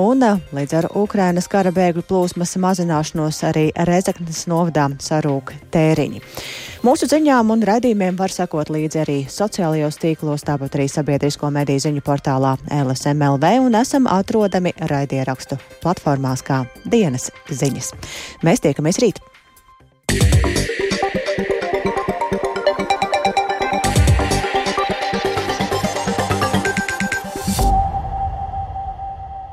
un 0.00 0.24
eh, 0.24 0.38
līdz 0.56 0.76
ar 0.78 0.86
Ukrainas 0.96 1.50
kara 1.52 1.68
bēgļu 1.74 2.04
plūsmas 2.08 2.54
mazināšanos 2.62 3.42
arī 3.44 3.66
Rezeknes 3.88 4.46
novadā 4.48 4.86
sarūk 5.04 5.52
tēriņi. 5.74 6.22
Mūsu 6.84 7.08
ziņām 7.12 7.52
un 7.52 7.66
raidījumiem 7.68 8.16
var 8.16 8.32
sekot 8.32 8.72
līdzi 8.72 9.02
arī 9.04 9.18
sociālajos 9.28 10.00
tīklos, 10.00 10.46
tāpat 10.48 10.78
arī 10.78 10.88
sabiedrisko 10.88 11.52
mediju 11.52 11.84
ziņu 11.84 12.04
portālā 12.06 12.56
LSMLV 12.72 13.52
un 13.66 13.76
esam 13.82 14.08
atrodami 14.08 14.72
raidierakstu 14.80 15.60
platformās 15.84 16.44
kā 16.44 16.64
dienas 16.88 17.28
ziņas. 17.52 17.92
Mēs 18.48 18.64
tiekamies 18.64 19.02
rīt! 19.04 19.20